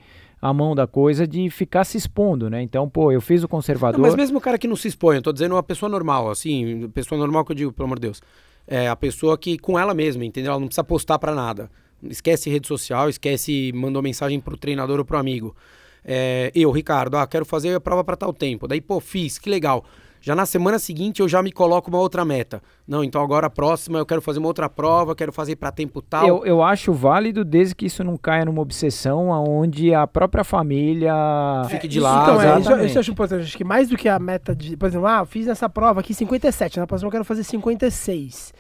a 0.48 0.54
mão 0.54 0.74
da 0.74 0.88
coisa 0.88 1.28
de 1.28 1.50
ficar 1.50 1.84
se 1.84 1.98
expondo, 1.98 2.50
né? 2.50 2.62
Então, 2.62 2.88
pô, 2.90 3.12
eu 3.12 3.20
fiz 3.20 3.44
o 3.44 3.48
conservador. 3.48 4.00
Não, 4.00 4.08
mas 4.08 4.16
mesmo 4.16 4.38
o 4.38 4.42
cara 4.42 4.58
que 4.58 4.68
não 4.68 4.76
se 4.76 4.88
expõe, 4.88 5.18
eu 5.18 5.22
tô 5.22 5.34
dizendo 5.34 5.56
uma 5.56 5.64
pessoa 5.64 5.90
normal, 5.90 6.30
assim, 6.30 6.88
pessoa 6.90 7.20
normal 7.20 7.44
que 7.44 7.52
eu 7.52 7.56
digo, 7.56 7.74
pelo 7.74 7.86
amor 7.86 8.00
de 8.00 8.04
Deus. 8.04 8.22
É 8.66 8.88
a 8.88 8.96
pessoa 8.96 9.38
que 9.38 9.58
com 9.58 9.78
ela 9.78 9.94
mesma, 9.94 10.24
entendeu? 10.26 10.52
Ela 10.52 10.60
não 10.60 10.68
precisa 10.68 10.84
postar 10.84 11.20
para 11.20 11.34
nada. 11.34 11.70
Esquece 12.04 12.50
rede 12.50 12.68
social, 12.68 13.10
esquece, 13.10 13.72
mandou 13.74 14.02
mensagem 14.02 14.40
pro 14.40 14.58
treinador 14.58 15.00
ou 15.00 15.06
pro 15.06 15.18
amigo. 15.18 15.56
É, 16.04 16.52
eu, 16.56 16.72
Ricardo, 16.72 17.18
ah, 17.18 17.28
quero 17.28 17.46
fazer 17.46 17.74
a 17.76 17.80
prova 17.80 18.04
para 18.04 18.16
tal 18.16 18.34
tempo. 18.34 18.68
Daí, 18.68 18.80
pô, 18.80 19.00
fiz, 19.00 19.38
que 19.38 19.50
legal. 19.50 19.84
Já 20.28 20.36
na 20.36 20.46
semana 20.46 20.78
seguinte 20.78 21.22
eu 21.22 21.30
já 21.30 21.42
me 21.42 21.54
coloco 21.54 21.90
uma 21.90 22.00
outra 22.00 22.26
meta. 22.26 22.62
Não, 22.86 23.02
então 23.02 23.24
agora 23.24 23.48
a 23.48 23.50
próxima 23.50 23.98
eu 23.98 24.06
quero 24.06 24.22
fazer 24.22 24.40
uma 24.40 24.50
outra 24.50 24.68
prova, 24.70 25.16
quero 25.16 25.32
fazer 25.32 25.56
para 25.56 25.72
tempo 25.72 26.02
tal. 26.02 26.28
Eu, 26.28 26.46
eu 26.46 26.62
acho 26.62 26.92
válido 26.92 27.46
desde 27.46 27.74
que 27.74 27.86
isso 27.86 28.04
não 28.04 28.18
caia 28.18 28.44
numa 28.44 28.62
obsessão 28.62 29.32
aonde 29.32 29.94
a 29.94 30.06
própria 30.06 30.44
família 30.44 31.14
fique 31.70 31.88
de 31.88 32.02
lado. 32.02 32.24
Então, 32.24 32.42
é, 32.42 32.60
isso, 32.60 32.86
isso 32.88 32.98
eu 32.98 33.00
acho 33.00 33.12
importante. 33.12 33.44
Acho 33.44 33.56
que 33.58 33.64
mais 33.64 33.88
do 33.88 33.96
que 33.96 34.10
a 34.10 34.20
meta 34.20 34.54
de, 34.54 34.76
por 34.76 34.88
exemplo, 34.88 35.08
ah, 35.08 35.26
fiz 35.26 35.48
essa 35.48 35.70
prova 35.70 36.02
aqui 36.02 36.14
57, 36.14 36.78
na 36.78 36.86
próxima 36.86 37.08
eu 37.08 37.12
quero 37.14 37.24
fazer 37.24 37.46
56. 37.46 38.54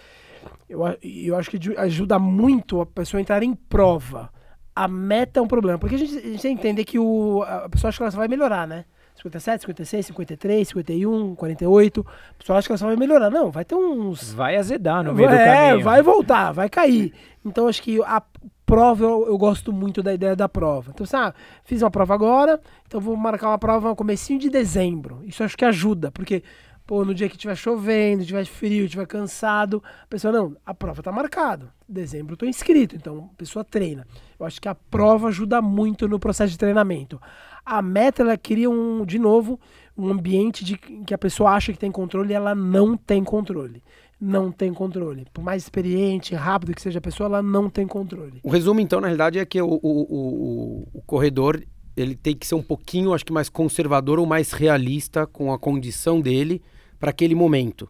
Eu, 0.69 0.79
eu 1.03 1.35
acho 1.35 1.51
que 1.51 1.59
ajuda 1.77 2.17
muito 2.17 2.79
a 2.79 2.85
pessoa 2.85 3.19
a 3.19 3.21
entrar 3.21 3.43
em 3.43 3.53
prova. 3.53 4.29
A 4.73 4.87
meta 4.87 5.41
é 5.41 5.43
um 5.43 5.47
problema, 5.49 5.77
porque 5.77 5.95
a 5.95 5.99
gente, 5.99 6.15
a 6.17 6.21
gente 6.21 6.41
tem 6.41 6.55
que 6.55 6.61
entender 6.61 6.85
que 6.85 6.97
o, 6.97 7.43
a 7.43 7.67
pessoa 7.67 7.89
acha 7.89 7.97
que 7.97 8.03
ela 8.03 8.11
só 8.11 8.17
vai 8.19 8.29
melhorar, 8.29 8.65
né? 8.65 8.85
57, 9.17 9.61
56, 9.61 10.05
53, 10.07 10.67
51, 10.69 11.35
48. 11.35 12.01
O 12.01 12.05
pessoal 12.37 12.57
acha 12.57 12.67
que 12.67 12.71
ela 12.71 12.77
só 12.77 12.87
vai 12.87 12.95
melhorar. 12.95 13.29
Não, 13.29 13.51
vai 13.51 13.65
ter 13.65 13.75
uns. 13.75 14.33
Vai 14.33 14.55
azedar 14.55 15.03
no 15.03 15.13
meio 15.13 15.29
é, 15.29 15.31
do 15.31 15.37
caminho. 15.37 15.81
É, 15.81 15.83
vai 15.83 16.01
voltar, 16.01 16.51
vai 16.51 16.69
cair. 16.69 17.13
Então 17.45 17.67
acho 17.67 17.81
que 17.81 18.01
a 18.03 18.21
prova, 18.65 19.03
eu, 19.03 19.27
eu, 19.27 19.37
gosto 19.37 19.71
muito 19.71 20.03
da 20.03 20.13
ideia 20.13 20.35
da 20.35 20.49
prova. 20.49 20.91
Então, 20.93 21.05
sabe, 21.05 21.35
ah, 21.37 21.41
fiz 21.63 21.81
uma 21.81 21.89
prova 21.89 22.13
agora, 22.13 22.59
então 22.85 22.99
vou 22.99 23.15
marcar 23.15 23.47
uma 23.47 23.57
prova 23.57 23.89
no 23.89 23.95
comecinho 23.95 24.37
de 24.37 24.49
dezembro. 24.49 25.21
Isso 25.23 25.43
acho 25.43 25.57
que 25.57 25.63
ajuda, 25.63 26.11
porque 26.11 26.43
Pô, 26.87 27.03
no 27.03 27.13
dia 27.13 27.27
que 27.27 27.37
tiver 27.37 27.55
chovendo, 27.55 28.25
tiver 28.25 28.45
frio, 28.45 28.87
tiver 28.87 29.05
cansado, 29.05 29.83
a 30.03 30.07
pessoa, 30.07 30.31
não, 30.31 30.55
a 30.65 30.73
prova 30.73 31.03
tá 31.03 31.11
marcada. 31.11 31.67
Dezembro 31.87 32.33
eu 32.33 32.37
tô 32.37 32.45
inscrito, 32.45 32.95
então 32.95 33.29
a 33.33 33.35
pessoa 33.35 33.65
treina. 33.65 34.07
Eu 34.39 34.45
acho 34.45 34.61
que 34.61 34.69
a 34.69 34.73
prova 34.73 35.27
ajuda 35.27 35.61
muito 35.61 36.07
no 36.07 36.17
processo 36.17 36.53
de 36.53 36.57
treinamento. 36.57 37.21
A 37.69 37.81
meta, 37.81 38.23
ela 38.23 38.37
cria 38.37 38.69
um, 38.69 39.05
de 39.05 39.19
novo, 39.19 39.59
um 39.97 40.07
ambiente 40.07 40.63
de 40.63 40.77
que 40.77 41.13
a 41.13 41.17
pessoa 41.17 41.51
acha 41.51 41.73
que 41.73 41.77
tem 41.77 41.91
controle 41.91 42.31
e 42.31 42.33
ela 42.33 42.55
não 42.55 42.95
tem 42.95 43.23
controle. 43.23 43.83
Não 44.19 44.51
tem 44.51 44.73
controle. 44.73 45.25
Por 45.33 45.43
mais 45.43 45.63
experiente, 45.63 46.33
rápido 46.33 46.73
que 46.73 46.81
seja 46.81 46.99
a 46.99 47.01
pessoa, 47.01 47.27
ela 47.27 47.43
não 47.43 47.69
tem 47.69 47.85
controle. 47.85 48.39
O 48.41 48.49
resumo, 48.49 48.79
então, 48.79 49.01
na 49.01 49.07
realidade, 49.07 49.37
é 49.37 49.45
que 49.45 49.61
o, 49.61 49.67
o, 49.67 49.79
o, 49.83 50.87
o 50.93 51.01
corredor 51.01 51.61
ele 51.95 52.15
tem 52.15 52.35
que 52.35 52.47
ser 52.47 52.55
um 52.55 52.61
pouquinho, 52.61 53.13
acho 53.13 53.25
que 53.25 53.33
mais 53.33 53.49
conservador 53.49 54.17
ou 54.19 54.25
mais 54.25 54.51
realista 54.51 55.25
com 55.27 55.51
a 55.51 55.59
condição 55.59 56.21
dele 56.21 56.61
para 56.99 57.09
aquele 57.09 57.35
momento. 57.35 57.89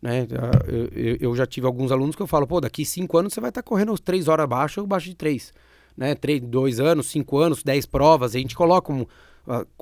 Né? 0.00 0.26
Eu, 0.94 1.16
eu, 1.20 1.36
já 1.36 1.46
tive 1.46 1.66
alguns 1.66 1.90
alunos 1.90 2.14
que 2.14 2.22
eu 2.22 2.26
falo, 2.26 2.46
pô, 2.46 2.60
daqui 2.60 2.84
cinco 2.84 3.18
anos 3.18 3.32
você 3.32 3.40
vai 3.40 3.48
estar 3.48 3.62
tá 3.62 3.68
correndo 3.68 3.98
três 3.98 4.28
horas 4.28 4.44
abaixo 4.44 4.80
ou 4.80 4.84
abaixo 4.84 5.08
de 5.08 5.16
três. 5.16 5.52
Né? 5.98 6.14
Três, 6.14 6.40
dois 6.40 6.78
anos, 6.78 7.06
cinco 7.06 7.38
anos, 7.38 7.64
dez 7.64 7.84
provas, 7.84 8.36
a 8.36 8.38
gente 8.38 8.54
coloca 8.54 8.92
um, 8.92 9.04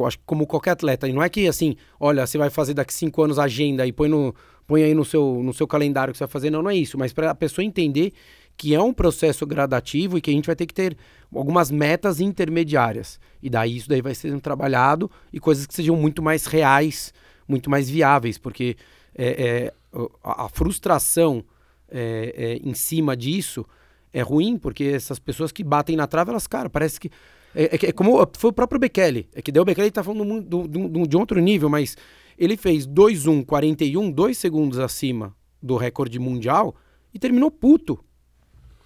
acho 0.07 0.19
como 0.25 0.47
qualquer 0.47 0.71
atleta. 0.71 1.07
E 1.07 1.13
não 1.13 1.23
é 1.23 1.29
que 1.29 1.47
assim, 1.47 1.77
olha, 2.01 2.27
você 2.27 2.39
vai 2.39 2.49
fazer 2.49 2.73
daqui 2.73 2.95
cinco 2.95 3.23
anos 3.23 3.39
agenda 3.39 3.87
e 3.87 3.93
põe, 3.93 4.09
no, 4.09 4.35
põe 4.67 4.83
aí 4.83 4.95
no 4.95 5.05
seu, 5.05 5.43
no 5.45 5.53
seu 5.53 5.67
calendário 5.67 6.13
que 6.13 6.19
você 6.19 6.25
vai 6.25 6.33
fazer. 6.33 6.49
Não, 6.49 6.63
não 6.63 6.71
é 6.71 6.77
isso. 6.77 6.97
Mas 6.97 7.13
para 7.13 7.31
a 7.31 7.35
pessoa 7.35 7.63
entender 7.63 8.15
que 8.57 8.75
é 8.75 8.81
um 8.81 8.95
processo 8.95 9.47
gradativo 9.47 10.17
e 10.17 10.21
que 10.23 10.31
a 10.31 10.33
gente 10.33 10.47
vai 10.47 10.57
ter 10.57 10.65
que 10.65 10.73
ter 10.73 10.97
algumas 11.35 11.71
metas 11.71 12.19
intermediárias. 12.19 13.21
E 13.43 13.51
daí 13.51 13.77
isso 13.77 13.87
daí 13.87 14.01
vai 14.01 14.15
sendo 14.15 14.41
trabalhado 14.41 15.11
e 15.31 15.39
coisas 15.39 15.67
que 15.67 15.75
sejam 15.75 15.95
muito 15.95 16.23
mais 16.23 16.47
reais 16.47 17.13
muito 17.49 17.71
mais 17.71 17.89
viáveis, 17.89 18.39
porque 18.39 18.77
é, 19.15 19.71
é, 19.71 19.75
a, 20.23 20.49
frustração 20.49 21.45
é, 21.89 22.35
é, 22.37 22.69
em 22.69 22.75
cima 22.75 23.17
disso 23.17 23.65
é 24.13 24.23
ruim, 24.23 24.57
porque 24.57 24.85
essas 24.85 25.19
pessoas 25.19 25.53
que 25.53 25.63
batem 25.63 25.97
na 25.97 26.07
trave, 26.07 26.31
elas, 26.31 26.47
cara, 26.47 26.71
parece 26.71 26.99
que. 26.99 27.11
É, 27.55 27.65
é, 27.65 27.89
é 27.89 27.93
como 27.93 28.27
foi 28.37 28.51
o 28.51 28.53
próprio 28.53 28.79
Bekele. 28.79 29.29
É 29.35 29.43
que 29.43 29.51
daí 29.51 29.61
o 29.61 29.65
Bekele 29.65 29.91
tá 29.91 30.03
falando 30.03 30.43
do, 30.43 30.69
do, 30.69 30.89
do, 30.89 31.07
de 31.07 31.17
outro 31.17 31.41
nível, 31.41 31.69
mas 31.69 31.97
ele 32.39 32.57
fez 32.57 32.87
2-1-41, 32.87 34.13
dois 34.13 34.37
segundos 34.39 34.79
acima 34.79 35.35
do 35.63 35.77
recorde 35.77 36.19
mundial 36.19 36.77
e 37.13 37.19
terminou 37.19 37.51
puto. 37.51 37.99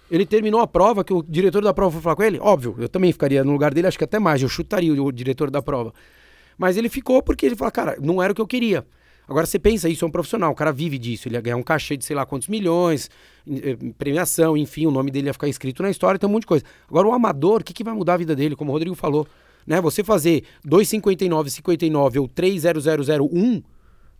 Ele 0.09 0.25
terminou 0.25 0.59
a 0.59 0.67
prova, 0.67 1.03
que 1.03 1.13
o 1.13 1.23
diretor 1.23 1.63
da 1.63 1.73
prova 1.73 1.93
foi 1.93 2.01
falar 2.01 2.15
com 2.15 2.23
ele. 2.23 2.39
Óbvio, 2.39 2.75
eu 2.77 2.89
também 2.89 3.11
ficaria 3.11 3.43
no 3.43 3.51
lugar 3.53 3.73
dele, 3.73 3.87
acho 3.87 3.97
que 3.97 4.03
até 4.03 4.19
mais, 4.19 4.41
eu 4.41 4.49
chutaria 4.49 4.91
o 5.01 5.11
diretor 5.11 5.49
da 5.49 5.61
prova. 5.61 5.93
Mas 6.57 6.75
ele 6.75 6.89
ficou 6.89 7.23
porque 7.23 7.45
ele 7.45 7.55
falou, 7.55 7.71
cara, 7.71 7.97
não 8.01 8.21
era 8.21 8.33
o 8.33 8.35
que 8.35 8.41
eu 8.41 8.47
queria. 8.47 8.85
Agora 9.27 9.45
você 9.45 9.57
pensa, 9.57 9.87
isso 9.87 10.03
é 10.03 10.07
um 10.07 10.11
profissional, 10.11 10.51
o 10.51 10.55
cara 10.55 10.71
vive 10.71 10.97
disso, 10.97 11.27
ele 11.27 11.35
ia 11.35 11.41
ganhar 11.41 11.57
um 11.57 11.63
cachê 11.63 11.95
de 11.95 12.03
sei 12.03 12.15
lá 12.15 12.25
quantos 12.25 12.47
milhões, 12.47 13.09
eh, 13.49 13.77
premiação, 13.97 14.57
enfim, 14.57 14.85
o 14.85 14.91
nome 14.91 15.09
dele 15.09 15.27
ia 15.27 15.33
ficar 15.33 15.47
escrito 15.47 15.81
na 15.81 15.89
história, 15.89 16.19
tem 16.19 16.29
um 16.29 16.33
monte 16.33 16.41
de 16.41 16.47
coisa. 16.47 16.65
Agora 16.89 17.07
o 17.07 17.13
amador, 17.13 17.61
o 17.61 17.63
que, 17.63 17.73
que 17.73 17.83
vai 17.83 17.93
mudar 17.93 18.15
a 18.15 18.17
vida 18.17 18.35
dele, 18.35 18.55
como 18.55 18.71
o 18.71 18.73
Rodrigo 18.73 18.95
falou? 18.95 19.27
Né? 19.65 19.79
Você 19.79 20.03
fazer 20.03 20.43
2,59, 20.67 21.49
59 21.49 22.19
ou 22.19 22.27
3,0001 22.27 23.63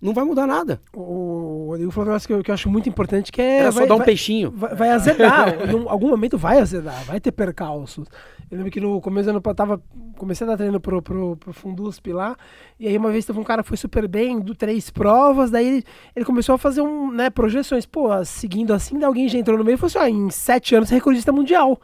não 0.01 0.13
vai 0.13 0.23
mudar 0.23 0.47
nada. 0.47 0.81
O 0.93 1.67
Rodrigo 1.69 1.91
falou 1.91 2.07
um 2.07 2.09
negócio 2.09 2.27
que 2.27 2.33
eu, 2.33 2.43
que 2.43 2.49
eu 2.49 2.55
acho 2.55 2.69
muito 2.69 2.89
importante, 2.89 3.31
que 3.31 3.41
é... 3.41 3.59
Era 3.59 3.71
vai, 3.71 3.83
só 3.83 3.87
dar 3.87 3.95
um 3.95 3.97
vai, 3.97 4.05
peixinho. 4.05 4.51
Vai, 4.51 4.73
vai 4.73 4.89
azedar, 4.89 5.49
em 5.69 5.87
algum 5.87 6.09
momento 6.09 6.37
vai 6.37 6.59
azedar, 6.59 7.03
vai 7.05 7.19
ter 7.19 7.31
percalços. 7.31 8.07
Eu 8.49 8.57
lembro 8.57 8.71
que 8.71 8.81
no 8.81 8.99
começo 8.99 9.25
do 9.25 9.29
ano 9.29 9.41
eu 9.45 9.55
tava, 9.55 9.81
comecei 10.17 10.45
a 10.45 10.49
dar 10.49 10.57
treino 10.57 10.79
pro, 10.79 11.01
pro, 11.01 11.37
pro 11.37 11.53
Fundusp 11.53 12.11
lá, 12.11 12.35
e 12.79 12.87
aí 12.87 12.97
uma 12.97 13.11
vez 13.11 13.25
teve 13.25 13.39
um 13.39 13.43
cara 13.43 13.61
que 13.61 13.69
foi 13.69 13.77
super 13.77 14.07
bem, 14.07 14.39
do 14.39 14.55
três 14.55 14.89
provas, 14.89 15.51
daí 15.51 15.67
ele, 15.67 15.83
ele 16.15 16.25
começou 16.25 16.55
a 16.55 16.57
fazer 16.57 16.81
um, 16.81 17.11
né, 17.11 17.29
projeções, 17.29 17.85
pô, 17.85 18.09
seguindo 18.25 18.73
assim, 18.73 19.01
alguém 19.03 19.29
já 19.29 19.37
entrou 19.37 19.57
no 19.57 19.63
meio 19.63 19.75
e 19.75 19.77
falou 19.77 19.87
assim, 19.87 19.99
ó, 19.99 20.07
em 20.07 20.29
sete 20.29 20.75
anos 20.75 20.89
recordista 20.89 21.31
mundial. 21.31 21.79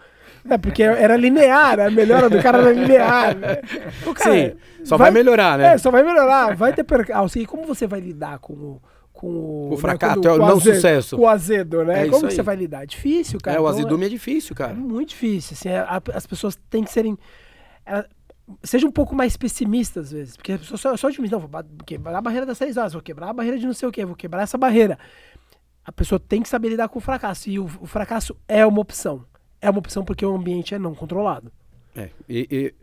É, 0.49 0.57
porque 0.57 0.83
era 0.83 1.17
linear, 1.17 1.79
a 1.79 1.91
melhora 1.91 2.29
do 2.29 2.41
cara 2.41 2.60
era 2.60 2.71
linear. 2.71 3.36
Né? 3.36 3.62
O 4.05 4.13
cara, 4.13 4.33
Sim, 4.33 4.53
só 4.83 4.97
vai, 4.97 5.12
vai, 5.12 5.21
melhorar, 5.23 5.57
né? 5.57 5.73
É, 5.73 5.77
só 5.77 5.91
vai 5.91 6.03
melhorar, 6.03 6.55
vai 6.55 6.73
ter 6.73 6.83
percalço. 6.83 7.38
E 7.38 7.45
como 7.45 7.65
você 7.65 7.86
vai 7.86 7.99
lidar 7.99 8.39
com 8.39 8.53
o 8.53 8.81
com 9.17 9.27
o, 9.27 9.73
o 9.73 9.77
fracasso, 9.77 10.21
né, 10.21 10.31
o 10.31 10.38
não 10.38 10.57
azedo, 10.57 10.75
sucesso. 10.75 11.15
Com 11.15 11.23
o 11.23 11.27
azedo, 11.27 11.83
né? 11.83 12.05
É 12.05 12.10
Como 12.10 12.29
você 12.29 12.43
vai 12.43 12.55
lidar? 12.55 12.86
Difícil, 12.86 13.39
cara. 13.39 13.57
É, 13.57 13.60
o 13.60 13.63
então, 13.63 13.73
azedume 13.73 14.03
é, 14.03 14.05
é 14.05 14.10
difícil, 14.10 14.55
cara. 14.55 14.73
É 14.73 14.75
muito 14.75 15.10
difícil. 15.10 15.55
Assim, 15.60 15.69
é, 15.69 15.79
a, 15.79 16.01
as 16.13 16.27
pessoas 16.27 16.55
têm 16.69 16.83
que 16.83 16.91
serem. 16.91 17.17
É, 17.83 18.05
seja 18.63 18.86
um 18.86 18.91
pouco 18.91 19.15
mais 19.15 19.36
pessimista 19.36 20.01
às 20.01 20.12
vezes. 20.12 20.38
Porque 20.38 20.53
a 20.53 20.60
pessoa 20.60 20.77
só, 20.77 20.95
só 20.95 21.07
otimista, 21.07 21.36
não, 21.36 21.47
vou 21.47 21.63
quebrar 21.86 22.15
a 22.15 22.21
barreira 22.21 22.45
das 22.45 22.60
três 22.60 22.77
horas, 22.77 22.93
vou 22.93 23.01
quebrar 23.01 23.29
a 23.29 23.33
barreira 23.33 23.57
de 23.57 23.65
não 23.65 23.73
sei 23.73 23.89
o 23.89 23.91
que, 23.91 24.05
vou 24.05 24.15
quebrar 24.15 24.43
essa 24.43 24.57
barreira. 24.57 24.99
A 25.83 25.91
pessoa 25.91 26.19
tem 26.19 26.43
que 26.43 26.49
saber 26.49 26.69
lidar 26.69 26.88
com 26.88 26.99
o 26.99 27.01
fracasso. 27.01 27.49
E 27.49 27.60
o, 27.60 27.65
o 27.65 27.88
fracasso 27.88 28.38
é 28.47 28.65
uma 28.65 28.81
opção. 28.81 29.25
É 29.62 29.70
uma 29.70 29.80
opção 29.80 30.04
porque 30.04 30.26
o 30.26 30.36
ambiente 30.36 30.74
é 30.74 30.80
não 30.80 30.93
controlado. 30.93 31.52
É. 31.96 32.10
E, 32.30 32.48
e, 32.52 32.74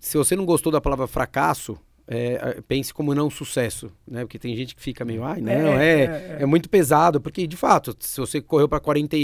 se 0.00 0.16
você 0.16 0.34
não 0.34 0.44
gostou 0.44 0.72
da 0.72 0.80
palavra 0.80 1.06
fracasso, 1.06 1.78
é, 2.06 2.60
pense 2.66 2.92
como 2.92 3.14
não 3.14 3.30
sucesso, 3.30 3.90
né? 4.06 4.22
Porque 4.22 4.38
tem 4.38 4.56
gente 4.56 4.74
que 4.74 4.82
fica 4.82 5.04
meio, 5.04 5.22
ai, 5.24 5.40
não, 5.40 5.52
é, 5.52 5.54
é, 5.54 6.04
é, 6.04 6.36
é 6.40 6.46
muito 6.46 6.68
pesado, 6.68 7.20
porque 7.20 7.46
de 7.46 7.56
fato, 7.56 7.96
se 8.00 8.20
você 8.20 8.40
correu 8.40 8.68
para 8.68 8.80
40, 8.80 9.16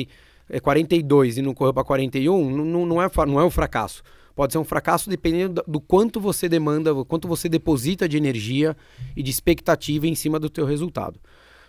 é, 0.49 0.61
42 0.61 1.38
e 1.38 1.42
não 1.42 1.55
correu 1.55 1.75
para 1.75 1.85
41, 1.85 2.51
não, 2.51 2.87
não, 2.87 3.03
é, 3.03 3.11
não 3.27 3.40
é 3.40 3.44
um 3.44 3.51
fracasso. 3.51 4.03
Pode 4.35 4.53
ser 4.53 4.59
um 4.59 4.64
fracasso 4.64 5.11
dependendo 5.11 5.64
do 5.66 5.81
quanto 5.81 6.21
você 6.21 6.49
demanda, 6.49 6.94
quanto 7.05 7.27
você 7.27 7.49
deposita 7.49 8.09
de 8.09 8.16
energia 8.16 8.77
e 9.16 9.23
de 9.23 9.31
expectativa 9.31 10.07
em 10.07 10.14
cima 10.14 10.38
do 10.38 10.49
teu 10.49 10.64
resultado. 10.64 11.18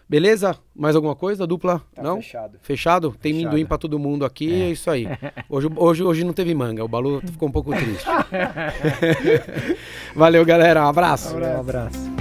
Beleza? 0.10 0.58
Mais 0.76 0.96
alguma 0.96 1.16
coisa, 1.16 1.46
dupla? 1.46 1.84
Tá 1.94 2.02
não? 2.02 2.16
Fechado. 2.16 2.58
Fechado? 2.64 3.16
Tem 3.22 3.32
fechado. 3.32 3.52
minduim 3.52 3.64
pra 3.64 3.78
todo 3.78 4.00
mundo 4.00 4.26
aqui, 4.26 4.52
é. 4.52 4.66
é. 4.66 4.72
isso 4.72 4.90
aí. 4.90 5.06
Hoje, 5.48 5.70
hoje, 5.76 6.04
hoje 6.04 6.24
não 6.24 6.34
teve 6.34 6.54
manga, 6.56 6.84
o 6.84 6.88
Balu 6.88 7.22
ficou 7.22 7.50
um 7.50 7.52
pouco 7.52 7.72
triste. 7.76 8.06
Valeu, 10.16 10.46
galera. 10.46 10.84
Um 10.84 10.88
abraço. 10.88 11.34
Um 11.34 11.38
abraço. 11.38 11.58
Um 11.58 11.60
abraço. 11.60 12.19